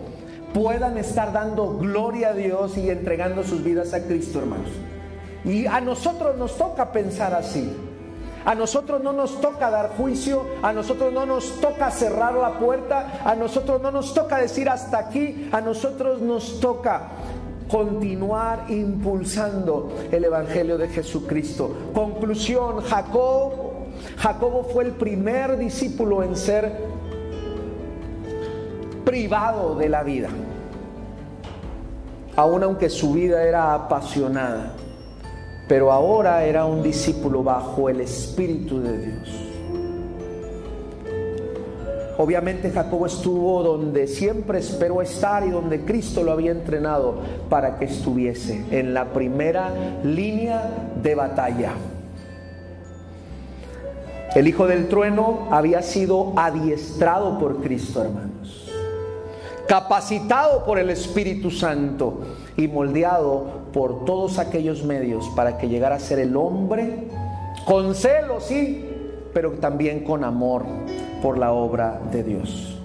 puedan 0.53 0.97
estar 0.97 1.33
dando 1.33 1.77
gloria 1.77 2.29
a 2.29 2.33
Dios 2.33 2.77
y 2.77 2.89
entregando 2.89 3.43
sus 3.43 3.61
vidas 3.61 3.93
a 3.93 4.03
Cristo, 4.03 4.39
hermanos. 4.39 4.69
Y 5.43 5.65
a 5.65 5.81
nosotros 5.81 6.37
nos 6.37 6.57
toca 6.57 6.93
pensar 6.93 7.33
así. 7.33 7.75
A 8.45 8.55
nosotros 8.55 9.03
no 9.03 9.11
nos 9.11 9.41
toca 9.41 9.69
dar 9.69 9.97
juicio, 9.97 10.45
a 10.63 10.71
nosotros 10.71 11.11
no 11.11 11.25
nos 11.25 11.59
toca 11.59 11.91
cerrar 11.91 12.35
la 12.35 12.57
puerta, 12.57 13.19
a 13.25 13.35
nosotros 13.35 13.81
no 13.81 13.91
nos 13.91 14.13
toca 14.13 14.37
decir 14.37 14.69
hasta 14.69 14.99
aquí, 14.99 15.49
a 15.51 15.59
nosotros 15.59 16.21
nos 16.21 16.61
toca 16.61 17.09
continuar 17.69 18.67
impulsando 18.69 19.91
el 20.09 20.23
Evangelio 20.23 20.77
de 20.77 20.87
Jesucristo. 20.87 21.75
Conclusión, 21.93 22.79
Jacob, 22.79 23.51
Jacobo 24.15 24.63
fue 24.63 24.85
el 24.85 24.91
primer 24.91 25.57
discípulo 25.57 26.23
en 26.23 26.37
ser 26.37 27.00
privado 29.03 29.75
de 29.75 29.89
la 29.89 30.03
vida, 30.03 30.29
aun 32.35 32.63
aunque 32.63 32.89
su 32.89 33.13
vida 33.13 33.43
era 33.43 33.73
apasionada 33.73 34.73
pero 35.71 35.89
ahora 35.89 36.43
era 36.43 36.65
un 36.65 36.83
discípulo 36.83 37.45
bajo 37.45 37.87
el 37.87 38.01
Espíritu 38.01 38.81
de 38.81 39.05
Dios. 39.05 39.29
Obviamente 42.17 42.71
Jacobo 42.71 43.05
estuvo 43.05 43.63
donde 43.63 44.05
siempre 44.05 44.59
esperó 44.59 45.01
estar 45.01 45.45
y 45.45 45.49
donde 45.49 45.85
Cristo 45.85 46.23
lo 46.23 46.33
había 46.33 46.51
entrenado 46.51 47.21
para 47.49 47.79
que 47.79 47.85
estuviese, 47.85 48.65
en 48.71 48.93
la 48.93 49.13
primera 49.13 49.71
línea 50.03 50.89
de 51.01 51.15
batalla. 51.15 51.71
El 54.35 54.49
Hijo 54.49 54.67
del 54.67 54.89
Trueno 54.89 55.47
había 55.51 55.81
sido 55.83 56.33
adiestrado 56.35 57.39
por 57.39 57.61
Cristo, 57.61 58.01
hermanos, 58.03 58.30
capacitado 59.71 60.65
por 60.65 60.79
el 60.79 60.89
Espíritu 60.89 61.49
Santo 61.49 62.19
y 62.57 62.67
moldeado 62.67 63.45
por 63.71 64.03
todos 64.03 64.37
aquellos 64.37 64.83
medios 64.83 65.29
para 65.33 65.57
que 65.57 65.69
llegara 65.69 65.95
a 65.95 65.99
ser 65.99 66.19
el 66.19 66.35
hombre 66.35 67.07
con 67.63 67.95
celo, 67.95 68.41
sí, 68.41 68.85
pero 69.33 69.51
también 69.51 70.03
con 70.03 70.25
amor 70.25 70.65
por 71.21 71.37
la 71.37 71.53
obra 71.53 72.01
de 72.11 72.21
Dios. 72.21 72.77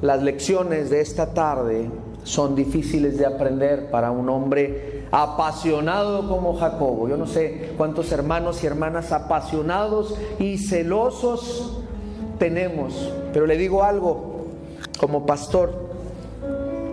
Las 0.00 0.22
lecciones 0.22 0.88
de 0.88 1.02
esta 1.02 1.34
tarde 1.34 1.90
son 2.22 2.54
difíciles 2.54 3.18
de 3.18 3.26
aprender 3.26 3.90
para 3.90 4.10
un 4.10 4.30
hombre 4.30 5.04
apasionado 5.10 6.26
como 6.30 6.56
Jacobo. 6.56 7.10
Yo 7.10 7.18
no 7.18 7.26
sé 7.26 7.74
cuántos 7.76 8.10
hermanos 8.10 8.64
y 8.64 8.66
hermanas 8.66 9.12
apasionados 9.12 10.14
y 10.38 10.56
celosos 10.56 11.82
tenemos, 12.38 13.12
pero 13.34 13.46
le 13.46 13.58
digo 13.58 13.84
algo 13.84 14.33
como 14.98 15.26
pastor, 15.26 15.90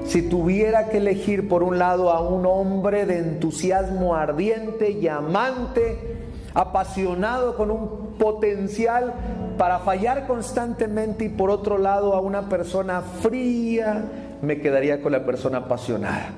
si 0.06 0.24
tuviera 0.24 0.90
que 0.90 0.98
elegir 0.98 1.48
por 1.48 1.64
un 1.64 1.80
lado 1.80 2.12
a 2.12 2.20
un 2.22 2.46
hombre 2.46 3.06
de 3.06 3.20
entusiasmo 3.20 4.16
ardiente 4.16 4.92
y 4.92 5.08
amante, 5.08 6.18
apasionado 6.54 7.56
con 7.56 7.72
un 7.72 8.16
potencial 8.20 9.14
para 9.58 9.80
fallar 9.80 10.28
constantemente 10.28 11.24
y 11.26 11.30
por 11.30 11.50
otro 11.50 11.78
lado 11.78 12.14
a 12.14 12.20
una 12.20 12.50
persona 12.50 13.02
fría, 13.02 14.04
me 14.42 14.60
quedaría 14.60 15.02
con 15.02 15.14
la 15.14 15.26
persona 15.26 15.60
apasionada. 15.60 16.32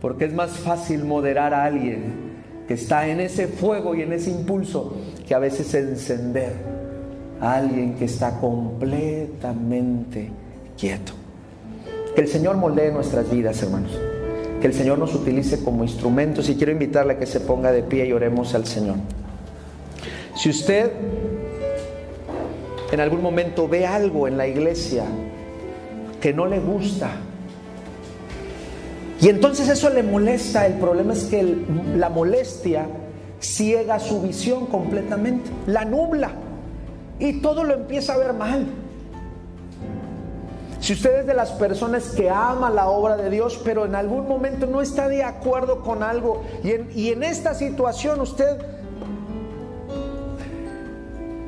Porque 0.00 0.26
es 0.26 0.34
más 0.34 0.50
fácil 0.50 1.04
moderar 1.04 1.54
a 1.54 1.64
alguien 1.64 2.32
que 2.68 2.74
está 2.74 3.06
en 3.06 3.20
ese 3.20 3.46
fuego 3.46 3.94
y 3.94 4.02
en 4.02 4.12
ese 4.12 4.30
impulso 4.30 4.94
que 5.26 5.34
a 5.34 5.38
veces 5.38 5.72
encender 5.74 6.52
a 7.40 7.54
alguien 7.54 7.94
que 7.94 8.04
está 8.04 8.38
completamente 8.38 10.30
quieto. 10.82 11.12
Que 12.16 12.22
el 12.22 12.26
Señor 12.26 12.56
moldee 12.56 12.90
nuestras 12.90 13.30
vidas, 13.30 13.62
hermanos. 13.62 13.92
Que 14.60 14.66
el 14.66 14.74
Señor 14.74 14.98
nos 14.98 15.14
utilice 15.14 15.62
como 15.62 15.84
instrumentos 15.84 16.48
y 16.48 16.56
quiero 16.56 16.72
invitarle 16.72 17.12
a 17.12 17.18
que 17.20 17.26
se 17.26 17.38
ponga 17.38 17.70
de 17.70 17.84
pie 17.84 18.06
y 18.06 18.12
oremos 18.12 18.52
al 18.56 18.66
Señor. 18.66 18.96
Si 20.34 20.50
usted 20.50 20.90
en 22.90 22.98
algún 22.98 23.22
momento 23.22 23.68
ve 23.68 23.86
algo 23.86 24.26
en 24.26 24.36
la 24.36 24.48
iglesia 24.48 25.04
que 26.20 26.32
no 26.32 26.46
le 26.46 26.58
gusta, 26.58 27.12
y 29.20 29.28
entonces 29.28 29.68
eso 29.68 29.88
le 29.88 30.02
molesta, 30.02 30.66
el 30.66 30.74
problema 30.74 31.12
es 31.12 31.24
que 31.24 31.58
la 31.96 32.08
molestia 32.08 32.86
ciega 33.38 34.00
su 34.00 34.20
visión 34.20 34.66
completamente, 34.66 35.48
la 35.68 35.84
nubla 35.84 36.32
y 37.20 37.34
todo 37.34 37.62
lo 37.62 37.72
empieza 37.72 38.14
a 38.14 38.18
ver 38.18 38.32
mal. 38.32 38.81
Si 40.82 40.94
usted 40.94 41.20
es 41.20 41.26
de 41.28 41.34
las 41.34 41.52
personas 41.52 42.08
que 42.08 42.28
ama 42.28 42.68
la 42.68 42.88
obra 42.88 43.16
de 43.16 43.30
Dios, 43.30 43.60
pero 43.64 43.84
en 43.84 43.94
algún 43.94 44.26
momento 44.26 44.66
no 44.66 44.82
está 44.82 45.08
de 45.08 45.22
acuerdo 45.22 45.80
con 45.80 46.02
algo, 46.02 46.42
y 46.64 47.10
en, 47.10 47.22
esta 47.22 47.54
situación 47.54 48.20
usted 48.20 48.58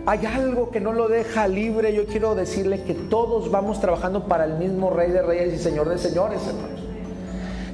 hay 0.07 0.24
algo 0.24 0.70
que 0.70 0.80
no 0.80 0.93
lo 0.93 1.09
deja 1.09 1.49
libre, 1.49 1.93
yo 1.93 2.07
quiero 2.07 2.37
decirle 2.37 2.85
que 2.85 2.95
todos 2.95 3.51
vamos 3.51 3.80
trabajando 3.80 4.28
para 4.28 4.45
el 4.45 4.55
mismo 4.55 4.91
Rey 4.91 5.11
de 5.11 5.22
Reyes 5.22 5.55
y 5.55 5.59
Señor 5.59 5.89
de 5.89 5.99
Señores, 5.99 6.41
hermanos. 6.47 6.80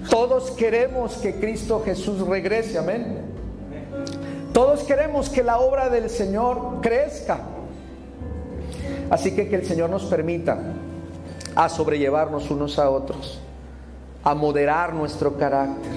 Todos 0.08 0.52
queremos 0.52 1.18
que 1.18 1.34
Cristo 1.40 1.82
Jesús 1.84 2.26
regrese, 2.26 2.78
amén. 2.78 3.18
Todos 4.54 4.82
queremos 4.84 5.28
que 5.28 5.42
la 5.42 5.58
obra 5.58 5.90
del 5.90 6.08
Señor 6.08 6.80
crezca. 6.80 7.40
Así 9.10 9.32
que 9.36 9.46
que 9.46 9.56
el 9.56 9.66
Señor 9.66 9.90
nos 9.90 10.04
permita 10.04 10.58
a 11.54 11.68
sobrellevarnos 11.68 12.50
unos 12.50 12.78
a 12.78 12.90
otros, 12.90 13.40
a 14.24 14.34
moderar 14.34 14.94
nuestro 14.94 15.36
carácter. 15.36 15.92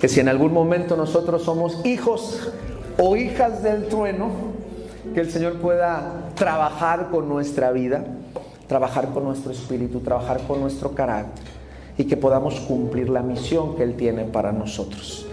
Que 0.00 0.08
si 0.08 0.20
en 0.20 0.28
algún 0.28 0.52
momento 0.52 0.96
nosotros 0.96 1.42
somos 1.42 1.84
hijos 1.84 2.50
o 2.98 3.16
hijas 3.16 3.62
del 3.62 3.88
trueno, 3.88 4.30
que 5.14 5.20
el 5.20 5.30
Señor 5.30 5.54
pueda 5.54 6.30
trabajar 6.34 7.08
con 7.10 7.28
nuestra 7.28 7.72
vida, 7.72 8.04
trabajar 8.66 9.08
con 9.10 9.24
nuestro 9.24 9.52
espíritu, 9.52 10.00
trabajar 10.00 10.40
con 10.46 10.60
nuestro 10.60 10.92
carácter 10.92 11.44
y 11.98 12.04
que 12.04 12.16
podamos 12.16 12.60
cumplir 12.60 13.10
la 13.10 13.22
misión 13.22 13.76
que 13.76 13.82
Él 13.82 13.96
tiene 13.96 14.24
para 14.24 14.52
nosotros. 14.52 15.26